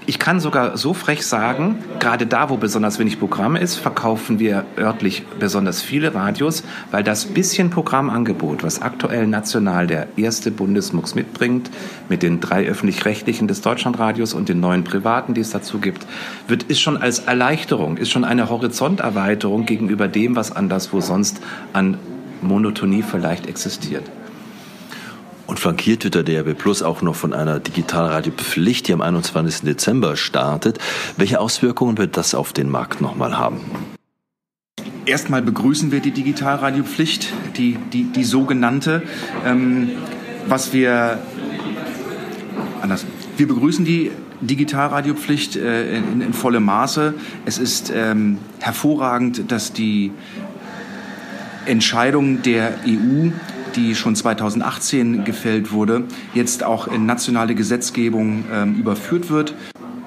Ich 0.07 0.19
kann 0.19 0.39
sogar 0.39 0.77
so 0.77 0.93
frech 0.93 1.25
sagen, 1.25 1.79
gerade 1.99 2.27
da, 2.27 2.51
wo 2.51 2.57
besonders 2.57 2.99
wenig 2.99 3.17
Programm 3.17 3.55
ist, 3.55 3.75
verkaufen 3.75 4.37
wir 4.37 4.63
örtlich 4.77 5.23
besonders 5.39 5.81
viele 5.81 6.13
Radios, 6.13 6.63
weil 6.91 7.03
das 7.03 7.25
bisschen 7.25 7.71
Programmangebot, 7.71 8.63
was 8.63 8.83
aktuell 8.83 9.25
national 9.25 9.87
der 9.87 10.07
erste 10.15 10.51
Bundesmux 10.51 11.15
mitbringt, 11.15 11.71
mit 12.07 12.21
den 12.21 12.39
drei 12.39 12.67
öffentlich-rechtlichen 12.67 13.47
des 13.47 13.61
Deutschlandradios 13.61 14.35
und 14.35 14.47
den 14.47 14.59
neuen 14.59 14.83
privaten, 14.83 15.33
die 15.33 15.41
es 15.41 15.49
dazu 15.49 15.79
gibt, 15.79 16.05
wird, 16.47 16.63
ist 16.63 16.81
schon 16.81 16.97
als 16.97 17.19
Erleichterung, 17.19 17.97
ist 17.97 18.11
schon 18.11 18.25
eine 18.25 18.47
Horizonterweiterung 18.49 19.65
gegenüber 19.65 20.07
dem, 20.07 20.35
was 20.35 20.51
anderswo 20.51 21.01
sonst 21.01 21.41
an 21.73 21.97
Monotonie 22.43 23.01
vielleicht 23.01 23.47
existiert. 23.47 24.03
Und 25.47 25.59
flankiert 25.59 26.03
wird 26.03 26.15
der 26.15 26.23
DRB 26.23 26.57
Plus 26.57 26.81
auch 26.81 27.01
noch 27.01 27.15
von 27.15 27.33
einer 27.33 27.59
Digitalradiopflicht, 27.59 28.87
die 28.87 28.93
am 28.93 29.01
21. 29.01 29.61
Dezember 29.61 30.15
startet. 30.15 30.79
Welche 31.17 31.39
Auswirkungen 31.39 31.97
wird 31.97 32.17
das 32.17 32.33
auf 32.33 32.53
den 32.53 32.69
Markt 32.69 33.01
nochmal 33.01 33.37
haben? 33.37 33.61
Erstmal 35.05 35.43
begrüßen 35.43 35.91
wir 35.91 35.99
die 35.99 36.11
Digitalradiopflicht, 36.11 37.31
die, 37.57 37.77
die, 37.93 38.05
die 38.05 38.23
sogenannte. 38.23 39.03
Ähm, 39.45 39.91
was 40.47 40.73
wir 40.73 41.19
anders. 42.81 43.05
Wir 43.37 43.47
begrüßen 43.47 43.85
die 43.85 44.11
Digitalradiopflicht 44.41 45.55
äh, 45.55 45.97
in, 45.97 46.21
in 46.21 46.33
vollem 46.33 46.65
Maße. 46.65 47.13
Es 47.45 47.57
ist 47.57 47.91
ähm, 47.93 48.37
hervorragend, 48.59 49.51
dass 49.51 49.73
die 49.73 50.11
Entscheidung 51.65 52.41
der 52.43 52.75
EU 52.87 53.29
die 53.75 53.95
schon 53.95 54.15
2018 54.15 55.23
gefällt 55.23 55.71
wurde, 55.71 56.03
jetzt 56.33 56.63
auch 56.63 56.87
in 56.87 57.05
nationale 57.05 57.55
Gesetzgebung 57.55 58.45
ähm, 58.51 58.75
überführt 58.75 59.29
wird. 59.29 59.53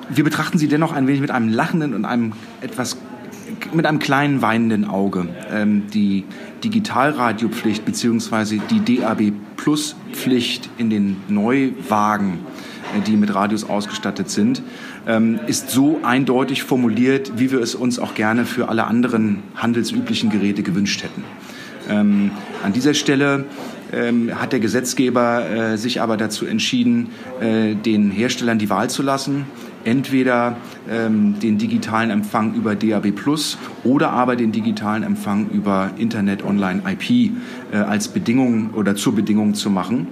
Wir 0.08 0.24
betrachten 0.24 0.58
sie 0.58 0.68
dennoch 0.68 0.92
ein 0.92 1.06
wenig 1.06 1.20
mit 1.20 1.30
einem 1.30 1.48
lachenden 1.48 1.94
und 1.94 2.04
einem 2.04 2.32
etwas 2.60 2.96
mit 3.72 3.86
einem 3.86 3.98
kleinen 3.98 4.42
weinenden 4.42 4.84
Auge. 4.84 5.28
Ähm, 5.50 5.84
die 5.92 6.24
Digitalradiopflicht 6.64 7.84
bzw. 7.84 8.60
die 8.70 8.96
DAB 8.96 9.32
Plus 9.56 9.96
Pflicht 10.12 10.68
in 10.78 10.90
den 10.90 11.16
Neuwagen, 11.28 12.38
äh, 12.96 13.00
die 13.00 13.16
mit 13.16 13.34
Radios 13.34 13.64
ausgestattet 13.64 14.30
sind, 14.30 14.62
ähm, 15.06 15.40
ist 15.46 15.70
so 15.70 16.00
eindeutig 16.02 16.62
formuliert, 16.62 17.32
wie 17.36 17.50
wir 17.50 17.60
es 17.60 17.74
uns 17.74 17.98
auch 17.98 18.14
gerne 18.14 18.44
für 18.44 18.68
alle 18.68 18.86
anderen 18.86 19.42
handelsüblichen 19.56 20.30
Geräte 20.30 20.62
gewünscht 20.62 21.02
hätten. 21.02 21.24
Ähm, 21.88 22.30
an 22.62 22.72
dieser 22.72 22.94
Stelle 22.94 23.46
ähm, 23.92 24.30
hat 24.40 24.52
der 24.52 24.60
Gesetzgeber 24.60 25.48
äh, 25.48 25.78
sich 25.78 26.00
aber 26.00 26.16
dazu 26.16 26.46
entschieden, 26.46 27.08
äh, 27.40 27.74
den 27.74 28.10
Herstellern 28.10 28.58
die 28.58 28.70
Wahl 28.70 28.90
zu 28.90 29.02
lassen, 29.02 29.46
entweder 29.84 30.56
ähm, 30.90 31.38
den 31.40 31.58
digitalen 31.58 32.10
Empfang 32.10 32.54
über 32.54 32.74
DAB 32.74 33.12
Plus 33.12 33.56
oder 33.84 34.10
aber 34.10 34.36
den 34.36 34.52
digitalen 34.52 35.02
Empfang 35.02 35.48
über 35.50 35.92
Internet 35.96 36.44
Online 36.44 36.82
IP 36.86 37.32
äh, 37.72 37.76
als 37.76 38.08
Bedingung 38.08 38.70
oder 38.74 38.94
zur 38.96 39.14
Bedingung 39.14 39.54
zu 39.54 39.70
machen. 39.70 40.08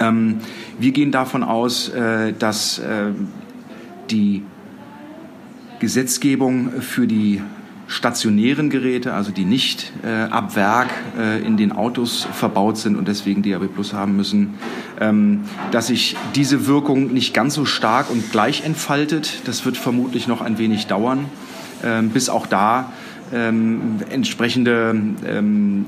Ähm, 0.00 0.38
wir 0.78 0.92
gehen 0.92 1.12
davon 1.12 1.42
aus, 1.42 1.88
äh, 1.90 2.32
dass 2.38 2.78
äh, 2.78 3.12
die 4.10 4.42
Gesetzgebung 5.78 6.70
für 6.80 7.06
die 7.06 7.40
stationären 7.90 8.70
Geräte, 8.70 9.14
also 9.14 9.32
die 9.32 9.44
nicht 9.44 9.92
äh, 10.04 10.30
ab 10.30 10.54
Werk 10.54 10.90
äh, 11.18 11.44
in 11.44 11.56
den 11.56 11.72
Autos 11.72 12.26
verbaut 12.32 12.78
sind 12.78 12.96
und 12.96 13.08
deswegen 13.08 13.42
DAB 13.42 13.66
Plus 13.66 13.92
haben 13.92 14.14
müssen, 14.14 14.54
ähm, 15.00 15.40
dass 15.72 15.88
sich 15.88 16.16
diese 16.36 16.68
Wirkung 16.68 17.12
nicht 17.12 17.34
ganz 17.34 17.54
so 17.54 17.64
stark 17.64 18.08
und 18.08 18.30
gleich 18.30 18.64
entfaltet. 18.64 19.42
Das 19.44 19.64
wird 19.64 19.76
vermutlich 19.76 20.28
noch 20.28 20.40
ein 20.40 20.56
wenig 20.56 20.86
dauern, 20.86 21.24
ähm, 21.82 22.10
bis 22.10 22.28
auch 22.28 22.46
da 22.46 22.92
ähm, 23.34 23.96
entsprechende, 24.08 24.94
ähm, 25.26 25.86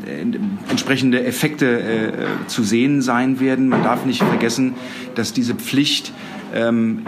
entsprechende 0.70 1.24
Effekte 1.24 1.80
äh, 1.82 2.12
zu 2.48 2.64
sehen 2.64 3.00
sein 3.00 3.38
werden. 3.38 3.68
Man 3.68 3.84
darf 3.84 4.06
nicht 4.06 4.24
vergessen, 4.24 4.74
dass 5.14 5.32
diese 5.32 5.54
Pflicht 5.54 6.12
ähm, 6.52 7.02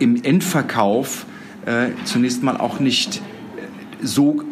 im 0.00 0.24
Endverkauf 0.24 1.24
äh, 1.66 1.90
zunächst 2.04 2.42
mal 2.42 2.56
auch 2.56 2.80
nicht 2.80 3.22
so, 4.02 4.42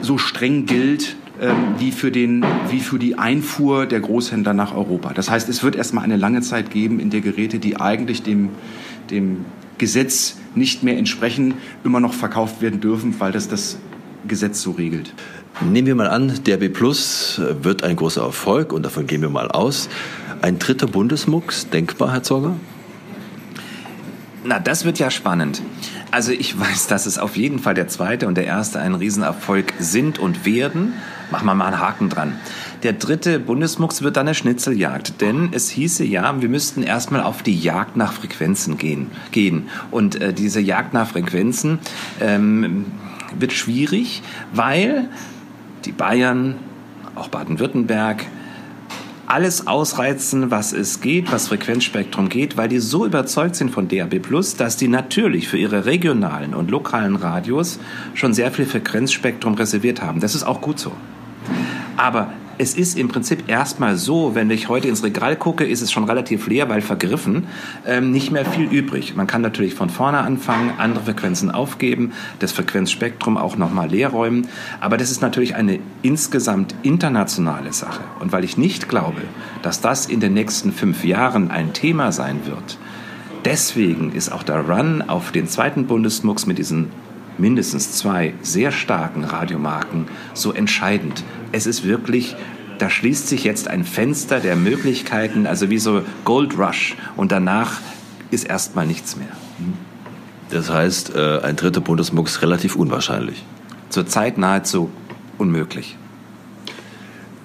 so 0.00 0.18
streng 0.18 0.66
gilt 0.66 1.16
ähm, 1.40 1.74
wie, 1.78 1.92
für 1.92 2.10
den, 2.10 2.44
wie 2.68 2.80
für 2.80 2.98
die 2.98 3.18
Einfuhr 3.18 3.86
der 3.86 4.00
Großhändler 4.00 4.52
nach 4.52 4.74
Europa. 4.74 5.12
Das 5.14 5.30
heißt, 5.30 5.48
es 5.48 5.62
wird 5.62 5.76
erstmal 5.76 6.04
eine 6.04 6.16
lange 6.16 6.40
Zeit 6.42 6.70
geben, 6.70 7.00
in 7.00 7.10
der 7.10 7.20
Geräte, 7.20 7.58
die 7.58 7.76
eigentlich 7.76 8.22
dem, 8.22 8.50
dem 9.10 9.44
Gesetz 9.78 10.36
nicht 10.54 10.82
mehr 10.82 10.98
entsprechen, 10.98 11.54
immer 11.84 12.00
noch 12.00 12.12
verkauft 12.12 12.60
werden 12.60 12.80
dürfen, 12.80 13.14
weil 13.18 13.32
das 13.32 13.48
das 13.48 13.78
Gesetz 14.28 14.60
so 14.60 14.72
regelt. 14.72 15.14
Nehmen 15.60 15.86
wir 15.86 15.94
mal 15.94 16.08
an, 16.08 16.40
der 16.44 16.58
B 16.58 16.68
Plus 16.68 17.40
wird 17.62 17.82
ein 17.82 17.96
großer 17.96 18.22
Erfolg 18.22 18.72
und 18.72 18.84
davon 18.84 19.06
gehen 19.06 19.22
wir 19.22 19.30
mal 19.30 19.50
aus. 19.50 19.88
Ein 20.42 20.58
dritter 20.58 20.86
Bundesmux, 20.86 21.68
denkbar, 21.68 22.12
Herr 22.12 22.22
Zorger? 22.22 22.56
Na, 24.44 24.58
das 24.58 24.84
wird 24.84 24.98
ja 24.98 25.10
spannend. 25.10 25.60
Also 26.12 26.32
ich 26.32 26.58
weiß, 26.58 26.88
dass 26.88 27.06
es 27.06 27.18
auf 27.18 27.36
jeden 27.36 27.60
Fall 27.60 27.74
der 27.74 27.86
zweite 27.86 28.26
und 28.26 28.36
der 28.36 28.46
erste 28.46 28.80
ein 28.80 28.96
Riesenerfolg 28.96 29.74
sind 29.78 30.18
und 30.18 30.44
werden. 30.44 30.94
Machen 31.30 31.46
wir 31.46 31.54
mal 31.54 31.66
einen 31.66 31.78
Haken 31.78 32.08
dran. 32.08 32.32
Der 32.82 32.94
dritte 32.94 33.38
Bundesmux 33.38 34.02
wird 34.02 34.16
dann 34.16 34.26
eine 34.26 34.34
Schnitzeljagd, 34.34 35.20
denn 35.20 35.50
es 35.52 35.70
hieße 35.70 36.04
ja, 36.04 36.40
wir 36.40 36.48
müssten 36.48 36.82
erstmal 36.82 37.22
auf 37.22 37.44
die 37.44 37.56
Jagd 37.56 37.96
nach 37.96 38.12
Frequenzen 38.12 38.76
gehen. 38.76 39.12
gehen. 39.30 39.68
Und 39.92 40.20
äh, 40.20 40.32
diese 40.32 40.60
Jagd 40.60 40.94
nach 40.94 41.08
Frequenzen 41.08 41.78
ähm, 42.20 42.86
wird 43.38 43.52
schwierig, 43.52 44.22
weil 44.52 45.08
die 45.84 45.92
Bayern, 45.92 46.56
auch 47.14 47.28
Baden-Württemberg, 47.28 48.26
alles 49.30 49.68
ausreizen, 49.68 50.50
was 50.50 50.72
es 50.72 51.00
geht, 51.00 51.30
was 51.30 51.46
Frequenzspektrum 51.48 52.28
geht, 52.28 52.56
weil 52.56 52.68
die 52.68 52.80
so 52.80 53.06
überzeugt 53.06 53.54
sind 53.54 53.70
von 53.70 53.86
DAB+, 53.86 54.20
dass 54.58 54.76
die 54.76 54.88
natürlich 54.88 55.48
für 55.48 55.56
ihre 55.56 55.86
regionalen 55.86 56.52
und 56.52 56.70
lokalen 56.70 57.14
Radios 57.14 57.78
schon 58.14 58.34
sehr 58.34 58.50
viel 58.50 58.66
Frequenzspektrum 58.66 59.54
reserviert 59.54 60.02
haben. 60.02 60.18
Das 60.18 60.34
ist 60.34 60.42
auch 60.42 60.60
gut 60.60 60.80
so. 60.80 60.92
Aber 61.96 62.32
es 62.60 62.74
ist 62.74 62.98
im 62.98 63.08
Prinzip 63.08 63.48
erstmal 63.48 63.96
so, 63.96 64.34
wenn 64.34 64.50
ich 64.50 64.68
heute 64.68 64.86
ins 64.86 65.02
Regal 65.02 65.34
gucke, 65.34 65.64
ist 65.64 65.80
es 65.80 65.90
schon 65.90 66.04
relativ 66.04 66.46
leer, 66.46 66.68
weil 66.68 66.82
vergriffen, 66.82 67.46
ähm, 67.86 68.10
nicht 68.10 68.32
mehr 68.32 68.44
viel 68.44 68.66
übrig. 68.66 69.16
Man 69.16 69.26
kann 69.26 69.40
natürlich 69.40 69.72
von 69.72 69.88
vorne 69.88 70.18
anfangen, 70.18 70.74
andere 70.76 71.04
Frequenzen 71.04 71.50
aufgeben, 71.50 72.12
das 72.38 72.52
Frequenzspektrum 72.52 73.38
auch 73.38 73.56
nochmal 73.56 73.88
leer 73.88 74.10
räumen. 74.10 74.46
Aber 74.78 74.98
das 74.98 75.10
ist 75.10 75.22
natürlich 75.22 75.54
eine 75.54 75.78
insgesamt 76.02 76.74
internationale 76.82 77.72
Sache. 77.72 78.02
Und 78.20 78.30
weil 78.30 78.44
ich 78.44 78.58
nicht 78.58 78.90
glaube, 78.90 79.22
dass 79.62 79.80
das 79.80 80.04
in 80.04 80.20
den 80.20 80.34
nächsten 80.34 80.70
fünf 80.70 81.02
Jahren 81.02 81.50
ein 81.50 81.72
Thema 81.72 82.12
sein 82.12 82.40
wird, 82.44 82.76
deswegen 83.46 84.12
ist 84.12 84.30
auch 84.30 84.42
der 84.42 84.68
Run 84.68 85.00
auf 85.00 85.32
den 85.32 85.48
zweiten 85.48 85.86
Bundesmux 85.86 86.44
mit 86.44 86.58
diesen 86.58 86.90
mindestens 87.40 87.92
zwei 87.92 88.34
sehr 88.42 88.72
starken 88.72 89.24
Radiomarken 89.24 90.06
so 90.34 90.52
entscheidend. 90.52 91.24
Es 91.52 91.66
ist 91.66 91.84
wirklich 91.84 92.36
da 92.80 92.88
schließt 92.88 93.28
sich 93.28 93.44
jetzt 93.44 93.68
ein 93.68 93.84
Fenster 93.84 94.40
der 94.40 94.56
Möglichkeiten, 94.56 95.46
also 95.46 95.68
wie 95.68 95.78
so 95.78 96.02
Gold 96.24 96.58
Rush. 96.58 96.96
Und 97.14 97.30
danach 97.30 97.72
ist 98.30 98.44
erstmal 98.44 98.86
nichts 98.86 99.16
mehr. 99.16 99.28
Das 100.48 100.70
heißt, 100.70 101.14
äh, 101.14 101.40
ein 101.42 101.56
dritter 101.56 101.82
Bundesmux 101.82 102.40
relativ 102.40 102.76
unwahrscheinlich. 102.76 103.44
Zurzeit 103.90 104.38
nahezu 104.38 104.90
unmöglich. 105.36 105.98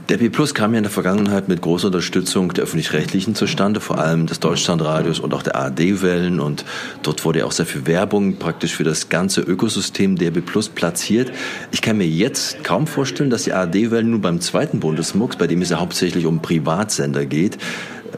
Der 0.08 0.18
P 0.18 0.30
Plus 0.30 0.54
kam 0.54 0.74
ja 0.74 0.78
in 0.78 0.84
der 0.84 0.92
Vergangenheit 0.92 1.48
mit 1.48 1.62
großer 1.62 1.88
Unterstützung 1.88 2.54
der 2.54 2.66
öffentlich-rechtlichen 2.66 3.34
zustande, 3.34 3.80
vor 3.80 3.98
allem 3.98 4.28
des 4.28 4.40
Deutschlandradios 4.40 5.20
und 5.20 5.34
auch 5.34 5.42
der 5.42 5.56
ARD-Wellen. 5.56 6.40
Und 6.40 6.64
dort 7.02 7.26
wurde 7.26 7.40
ja 7.40 7.46
auch 7.46 7.52
sehr 7.52 7.66
viel 7.66 7.88
Werbung 7.88 8.36
praktisch 8.38 8.76
für 8.76 8.84
das 8.84 9.10
ganze 9.10 9.42
Ökosystem 9.42 10.16
DRB 10.16 10.46
Plus 10.46 10.70
platziert. 10.70 11.32
Ich 11.72 11.82
kann 11.82 11.98
mir 11.98 12.08
jetzt 12.08 12.64
kaum 12.64 12.86
vorstellen, 12.86 13.32
dass 13.32 13.46
die 13.46 13.54
ARD-Wellen 13.54 14.12
nun 14.12 14.22
beim 14.22 14.42
zweiten 14.42 14.80
Bundesmux, 14.80 15.38
bei 15.38 15.48
dem 15.48 15.64
es 15.64 15.72
ja 15.72 15.80
hauptsächlich 15.80 16.28
um 16.28 16.40
Privatsender 16.40 17.26
geht, 17.26 17.58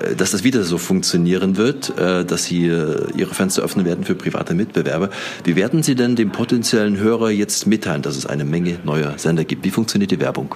äh, 0.02 0.13
dass 0.13 0.32
das 0.32 0.43
wieder 0.43 0.63
so 0.63 0.78
funktionieren 0.78 1.56
wird, 1.56 1.97
äh, 1.97 2.26
dass 2.26 2.43
Sie 2.43 2.65
Ihre 2.65 3.34
Fenster 3.34 3.62
öffnen 3.62 3.86
werden 3.86 4.04
für 4.04 4.15
private 4.15 4.56
Mitbewerber. 4.56 5.10
Wie 5.45 5.56
werden 5.56 5.84
Sie 5.84 5.95
denn 5.95 6.17
dem 6.17 6.34
potenziellen 6.34 6.97
Hörer 6.97 7.30
jetzt 7.30 7.65
mitteilen, 7.65 8.02
dass 8.02 8.17
es 8.17 8.26
eine 8.26 8.43
Menge 8.43 8.78
neuer 8.84 9.17
Sender 9.17 9.45
gibt? 9.45 9.63
Wie 9.63 9.71
funktioniert 9.71 10.12
die 10.12 10.19
Werbung? 10.19 10.56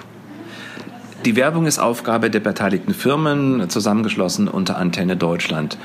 Die 1.24 1.36
Werbung 1.36 1.66
ist 1.66 1.78
Aufgabe 1.78 2.30
der 2.30 2.40
beteiligten 2.40 2.94
Firmen, 2.94 3.70
zusammengeschlossen 3.70 4.48
unter 4.48 4.76
Antenne 4.76 5.16
Deutschland. 5.16 5.78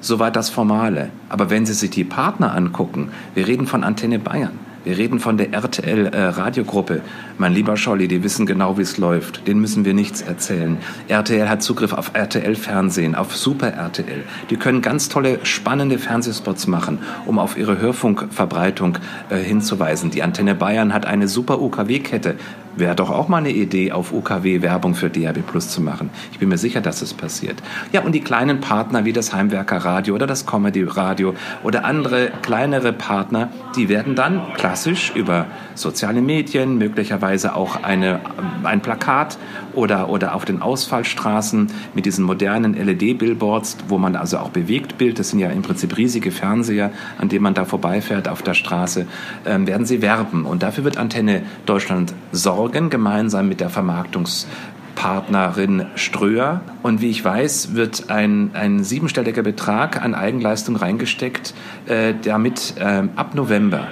Soweit 0.00 0.34
das 0.34 0.48
Formale. 0.48 1.10
Aber 1.28 1.50
wenn 1.50 1.66
Sie 1.66 1.74
sich 1.74 1.90
die 1.90 2.04
Partner 2.04 2.54
angucken, 2.54 3.10
wir 3.34 3.46
reden 3.46 3.66
von 3.66 3.84
Antenne 3.84 4.18
Bayern. 4.18 4.58
Wir 4.84 4.96
reden 4.96 5.20
von 5.20 5.36
der 5.36 5.52
RTL-Radiogruppe. 5.52 6.96
Äh, 6.96 7.00
mein 7.38 7.52
lieber 7.52 7.76
Scholli, 7.76 8.08
die 8.08 8.22
wissen 8.22 8.46
genau, 8.46 8.78
wie 8.78 8.82
es 8.82 8.98
läuft. 8.98 9.46
Den 9.46 9.60
müssen 9.60 9.84
wir 9.84 9.94
nichts 9.94 10.22
erzählen. 10.22 10.78
RTL 11.08 11.48
hat 11.48 11.62
Zugriff 11.62 11.92
auf 11.92 12.12
RTL-Fernsehen, 12.14 13.14
auf 13.14 13.36
Super 13.36 13.72
RTL. 13.72 14.24
Die 14.50 14.56
können 14.56 14.82
ganz 14.82 15.08
tolle, 15.08 15.38
spannende 15.44 15.98
Fernsehspots 15.98 16.66
machen, 16.66 16.98
um 17.26 17.38
auf 17.38 17.56
ihre 17.56 17.78
Hörfunkverbreitung 17.78 18.98
äh, 19.30 19.36
hinzuweisen. 19.36 20.10
Die 20.10 20.22
Antenne 20.22 20.54
Bayern 20.54 20.92
hat 20.92 21.06
eine 21.06 21.28
super 21.28 21.60
UKW-Kette. 21.60 22.34
Wäre 22.78 22.94
doch 22.94 23.10
auch 23.10 23.26
mal 23.26 23.38
eine 23.38 23.50
Idee, 23.50 23.90
auf 23.90 24.12
UKW 24.12 24.62
Werbung 24.62 24.94
für 24.94 25.10
DAB 25.10 25.42
Plus 25.44 25.68
zu 25.68 25.80
machen. 25.80 26.10
Ich 26.30 26.38
bin 26.38 26.48
mir 26.48 26.58
sicher, 26.58 26.80
dass 26.80 27.02
es 27.02 27.12
passiert. 27.12 27.60
Ja, 27.90 28.02
und 28.02 28.12
die 28.12 28.20
kleinen 28.20 28.60
Partner 28.60 29.04
wie 29.04 29.12
das 29.12 29.32
Heimwerker 29.32 29.78
Radio 29.78 30.14
oder 30.14 30.28
das 30.28 30.46
Comedy 30.46 30.84
Radio 30.84 31.34
oder 31.64 31.84
andere 31.84 32.30
kleinere 32.42 32.92
Partner, 32.92 33.50
die 33.74 33.88
werden 33.88 34.14
dann 34.14 34.52
klassisch 34.54 35.12
über 35.16 35.46
soziale 35.74 36.22
Medien, 36.22 36.78
möglicherweise 36.78 37.27
auch 37.54 37.82
eine, 37.82 38.20
ein 38.64 38.80
Plakat 38.80 39.38
oder, 39.74 40.08
oder 40.08 40.34
auf 40.34 40.44
den 40.44 40.62
Ausfallstraßen 40.62 41.68
mit 41.94 42.06
diesen 42.06 42.24
modernen 42.24 42.74
LED-Billboards, 42.74 43.78
wo 43.88 43.98
man 43.98 44.16
also 44.16 44.38
auch 44.38 44.50
bewegt 44.50 44.98
Bild, 44.98 45.18
das 45.18 45.30
sind 45.30 45.38
ja 45.38 45.50
im 45.50 45.62
Prinzip 45.62 45.96
riesige 45.96 46.30
Fernseher, 46.30 46.90
an 47.18 47.28
denen 47.28 47.42
man 47.42 47.54
da 47.54 47.64
vorbeifährt 47.64 48.28
auf 48.28 48.42
der 48.42 48.54
Straße, 48.54 49.06
äh, 49.44 49.66
werden 49.66 49.86
sie 49.86 50.02
werben. 50.02 50.44
Und 50.44 50.62
dafür 50.62 50.84
wird 50.84 50.96
Antenne 50.96 51.42
Deutschland 51.66 52.14
sorgen 52.32 52.90
gemeinsam 52.90 53.48
mit 53.48 53.60
der 53.60 53.70
Vermarktungspartnerin 53.70 55.86
Ströer. 55.94 56.60
Und 56.82 57.00
wie 57.00 57.10
ich 57.10 57.24
weiß, 57.24 57.74
wird 57.74 58.10
ein, 58.10 58.50
ein 58.54 58.84
siebenstelliger 58.84 59.42
Betrag 59.42 60.02
an 60.02 60.14
Eigenleistung 60.14 60.76
reingesteckt, 60.76 61.54
äh, 61.86 62.14
damit 62.22 62.74
äh, 62.78 63.04
ab 63.16 63.34
November, 63.34 63.88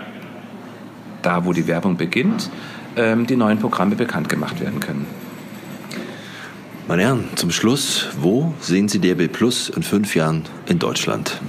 da 1.26 1.44
wo 1.44 1.52
die 1.52 1.66
Werbung 1.66 1.96
beginnt, 1.96 2.50
äh, 2.94 3.16
die 3.16 3.36
neuen 3.36 3.58
Programme 3.58 3.96
bekannt 3.96 4.28
gemacht 4.28 4.60
werden 4.60 4.80
können. 4.80 5.06
Meine 6.88 7.02
Herren, 7.02 7.24
zum 7.34 7.50
Schluss, 7.50 8.06
wo 8.20 8.54
sehen 8.60 8.88
Sie 8.88 9.00
DRB 9.00 9.26
Plus 9.26 9.68
in 9.68 9.82
fünf 9.82 10.14
Jahren 10.14 10.44
in 10.66 10.78
Deutschland? 10.78 11.40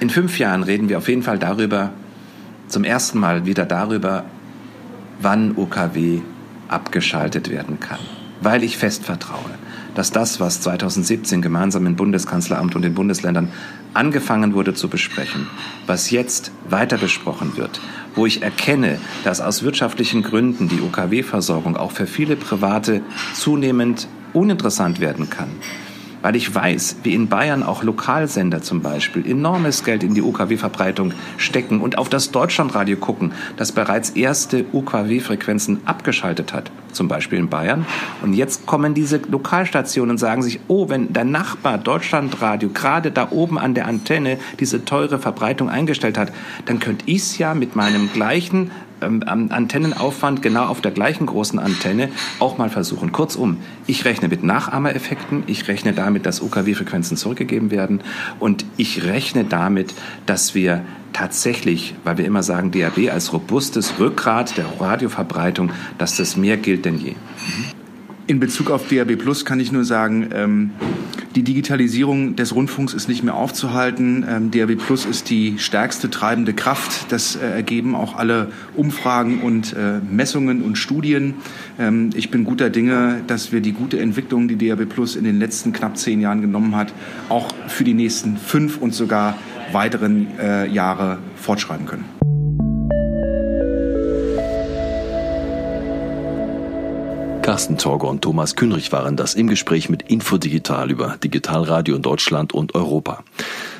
In 0.00 0.10
fünf 0.10 0.38
Jahren 0.38 0.62
reden 0.62 0.90
wir 0.90 0.98
auf 0.98 1.08
jeden 1.08 1.22
Fall 1.22 1.38
darüber, 1.38 1.92
zum 2.68 2.84
ersten 2.84 3.18
Mal 3.18 3.46
wieder 3.46 3.64
darüber, 3.64 4.24
wann 5.22 5.56
UKW 5.56 6.20
abgeschaltet 6.68 7.48
werden 7.48 7.80
kann. 7.80 8.00
Weil 8.42 8.62
ich 8.64 8.76
fest 8.76 9.06
vertraue, 9.06 9.50
dass 9.94 10.10
das, 10.10 10.40
was 10.40 10.60
2017 10.60 11.40
gemeinsam 11.40 11.86
im 11.86 11.96
Bundeskanzleramt 11.96 12.74
und 12.76 12.82
den 12.82 12.94
Bundesländern 12.94 13.48
angefangen 13.94 14.52
wurde 14.52 14.74
zu 14.74 14.88
besprechen, 14.88 15.46
was 15.86 16.10
jetzt 16.10 16.50
weiter 16.68 16.98
besprochen 16.98 17.56
wird, 17.56 17.80
wo 18.14 18.26
ich 18.26 18.42
erkenne, 18.42 18.98
dass 19.24 19.40
aus 19.40 19.62
wirtschaftlichen 19.62 20.22
Gründen 20.22 20.68
die 20.68 20.80
UKW-Versorgung 20.80 21.76
auch 21.76 21.92
für 21.92 22.06
viele 22.06 22.36
Private 22.36 23.02
zunehmend 23.34 24.08
uninteressant 24.32 25.00
werden 25.00 25.30
kann, 25.30 25.50
weil 26.22 26.36
ich 26.36 26.54
weiß, 26.54 26.96
wie 27.02 27.14
in 27.14 27.28
Bayern 27.28 27.62
auch 27.62 27.82
Lokalsender 27.82 28.62
zum 28.62 28.80
Beispiel 28.80 29.28
enormes 29.28 29.84
Geld 29.84 30.02
in 30.02 30.14
die 30.14 30.22
UKW-Verbreitung 30.22 31.12
stecken 31.36 31.80
und 31.80 31.98
auf 31.98 32.08
das 32.08 32.30
Deutschlandradio 32.30 32.96
gucken, 32.96 33.32
das 33.56 33.72
bereits 33.72 34.10
erste 34.10 34.64
UKW-Frequenzen 34.72 35.80
abgeschaltet 35.84 36.52
hat, 36.52 36.70
zum 36.92 37.08
Beispiel 37.08 37.38
in 37.38 37.48
Bayern. 37.48 37.84
Und 38.22 38.34
jetzt 38.34 38.66
kommen 38.66 38.94
diese 38.94 39.18
Lokalstationen 39.18 40.12
und 40.12 40.18
sagen 40.18 40.42
sich, 40.42 40.60
oh, 40.68 40.88
wenn 40.88 41.12
der 41.12 41.24
Nachbar 41.24 41.78
Deutschlandradio 41.78 42.70
gerade 42.70 43.10
da 43.10 43.28
oben 43.30 43.58
an 43.58 43.74
der 43.74 43.86
Antenne 43.86 44.38
diese 44.60 44.84
teure 44.84 45.18
Verbreitung 45.18 45.68
eingestellt 45.68 46.16
hat, 46.16 46.32
dann 46.66 46.78
könnte 46.78 47.04
ich 47.06 47.22
es 47.22 47.38
ja 47.38 47.54
mit 47.54 47.76
meinem 47.76 48.12
gleichen 48.12 48.70
ähm, 49.02 49.22
Antennenaufwand 49.26 50.42
genau 50.42 50.66
auf 50.66 50.80
der 50.80 50.92
gleichen 50.92 51.26
großen 51.26 51.58
Antenne 51.58 52.08
auch 52.38 52.58
mal 52.58 52.70
versuchen. 52.70 53.12
Kurzum, 53.12 53.58
ich 53.86 54.04
rechne 54.04 54.28
mit 54.28 54.42
Nachahmereffekten, 54.42 55.44
ich 55.46 55.68
rechne 55.68 55.92
damit, 55.92 56.26
dass 56.26 56.40
UKW-Frequenzen 56.40 57.16
zurückgegeben 57.16 57.70
werden 57.70 58.00
und 58.38 58.64
ich 58.76 59.04
rechne 59.04 59.44
damit, 59.44 59.94
dass 60.26 60.54
wir 60.54 60.82
tatsächlich, 61.12 61.94
weil 62.04 62.18
wir 62.18 62.24
immer 62.24 62.42
sagen, 62.42 62.70
DAB 62.70 63.10
als 63.10 63.32
robustes 63.32 63.98
Rückgrat 63.98 64.56
der 64.56 64.66
Radioverbreitung, 64.80 65.70
dass 65.98 66.16
das 66.16 66.36
mehr 66.36 66.56
gilt 66.56 66.84
denn 66.84 66.98
je. 66.98 67.10
Mhm. 67.10 67.81
In 68.28 68.38
Bezug 68.38 68.70
auf 68.70 68.88
DAB 68.88 69.16
Plus 69.16 69.44
kann 69.44 69.58
ich 69.58 69.72
nur 69.72 69.84
sagen, 69.84 70.28
ähm, 70.32 70.70
die 71.34 71.42
Digitalisierung 71.42 72.36
des 72.36 72.54
Rundfunks 72.54 72.94
ist 72.94 73.08
nicht 73.08 73.24
mehr 73.24 73.34
aufzuhalten. 73.34 74.24
Ähm, 74.28 74.50
DAB 74.50 74.76
Plus 74.76 75.06
ist 75.06 75.28
die 75.28 75.58
stärkste 75.58 76.08
treibende 76.08 76.52
Kraft. 76.52 77.10
Das 77.10 77.34
äh, 77.34 77.40
ergeben 77.40 77.96
auch 77.96 78.16
alle 78.16 78.48
Umfragen 78.76 79.40
und 79.40 79.72
äh, 79.72 79.98
Messungen 80.08 80.62
und 80.62 80.76
Studien. 80.76 81.34
Ähm, 81.80 82.10
ich 82.14 82.30
bin 82.30 82.44
guter 82.44 82.70
Dinge, 82.70 83.22
dass 83.26 83.50
wir 83.50 83.60
die 83.60 83.72
gute 83.72 83.98
Entwicklung, 83.98 84.46
die 84.46 84.56
DAB 84.56 84.86
Plus 84.88 85.16
in 85.16 85.24
den 85.24 85.40
letzten 85.40 85.72
knapp 85.72 85.96
zehn 85.96 86.20
Jahren 86.20 86.42
genommen 86.42 86.76
hat, 86.76 86.92
auch 87.28 87.48
für 87.66 87.82
die 87.82 87.94
nächsten 87.94 88.36
fünf 88.36 88.78
und 88.78 88.94
sogar 88.94 89.36
weiteren 89.72 90.28
äh, 90.38 90.68
Jahre 90.68 91.18
fortschreiben 91.34 91.86
können. 91.86 92.31
Carsten 97.42 97.76
Torger 97.76 98.08
und 98.08 98.22
Thomas 98.22 98.54
Kühnrich 98.54 98.92
waren 98.92 99.16
das 99.16 99.34
im 99.34 99.48
Gespräch 99.48 99.88
mit 99.88 100.02
Infodigital 100.02 100.92
über 100.92 101.16
Digitalradio 101.22 101.96
in 101.96 102.02
Deutschland 102.02 102.52
und 102.52 102.76
Europa. 102.76 103.24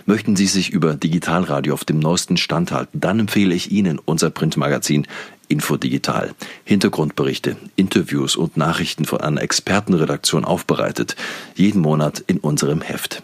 Möchten 0.05 0.35
Sie 0.35 0.48
sich 0.48 0.70
über 0.70 0.96
Digitalradio 0.96 1.72
auf 1.72 1.85
dem 1.85 2.01
neuesten 2.01 2.37
Stand 2.37 2.72
halten, 2.72 2.98
dann 3.01 3.20
empfehle 3.20 3.55
ich 3.55 3.70
Ihnen 3.70 4.01
unser 4.05 4.31
Printmagazin 4.31 5.07
Infodigital. 5.46 6.35
Hintergrundberichte, 6.64 7.55
Interviews 7.77 8.35
und 8.35 8.57
Nachrichten 8.57 9.05
von 9.05 9.20
einer 9.20 9.42
Expertenredaktion 9.42 10.44
aufbereitet, 10.44 11.14
jeden 11.55 11.83
Monat 11.83 12.18
in 12.27 12.38
unserem 12.38 12.81
Heft. 12.81 13.22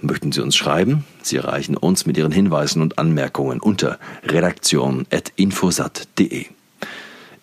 Möchten 0.00 0.32
Sie 0.32 0.40
uns 0.40 0.56
schreiben? 0.56 1.04
Sie 1.22 1.36
erreichen 1.36 1.76
uns 1.76 2.04
mit 2.04 2.16
Ihren 2.16 2.32
Hinweisen 2.32 2.82
und 2.82 2.98
Anmerkungen 2.98 3.60
unter 3.60 4.00
redaktion.infosat.de. 4.24 6.46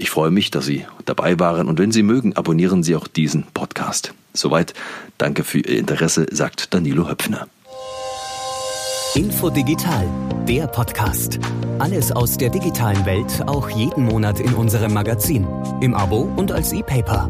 Ich 0.01 0.09
freue 0.09 0.31
mich, 0.31 0.49
dass 0.49 0.65
Sie 0.65 0.85
dabei 1.03 1.39
waren 1.39 1.67
und 1.67 1.77
wenn 1.77 1.91
Sie 1.91 2.03
mögen, 2.03 2.33
abonnieren 2.37 2.83
Sie 2.83 2.95
auch 2.95 3.05
diesen 3.05 3.43
Podcast. 3.53 4.13
Soweit, 4.33 4.73
danke 5.17 5.43
für 5.43 5.59
Ihr 5.59 5.77
Interesse, 5.77 6.25
sagt 6.31 6.73
Danilo 6.73 7.09
Höpfner. 7.09 7.47
Info 9.15 9.49
Digital, 9.49 10.07
der 10.47 10.67
Podcast. 10.67 11.37
Alles 11.79 12.13
aus 12.13 12.37
der 12.37 12.49
digitalen 12.49 13.05
Welt, 13.05 13.43
auch 13.45 13.69
jeden 13.69 14.05
Monat 14.05 14.39
in 14.39 14.53
unserem 14.53 14.93
Magazin, 14.93 15.45
im 15.81 15.93
Abo 15.93 16.31
und 16.37 16.53
als 16.53 16.71
E-Paper. 16.71 17.29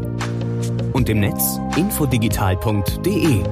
Und 0.93 1.09
im 1.09 1.21
Netz 1.21 1.59
infodigital.de. 1.75 3.43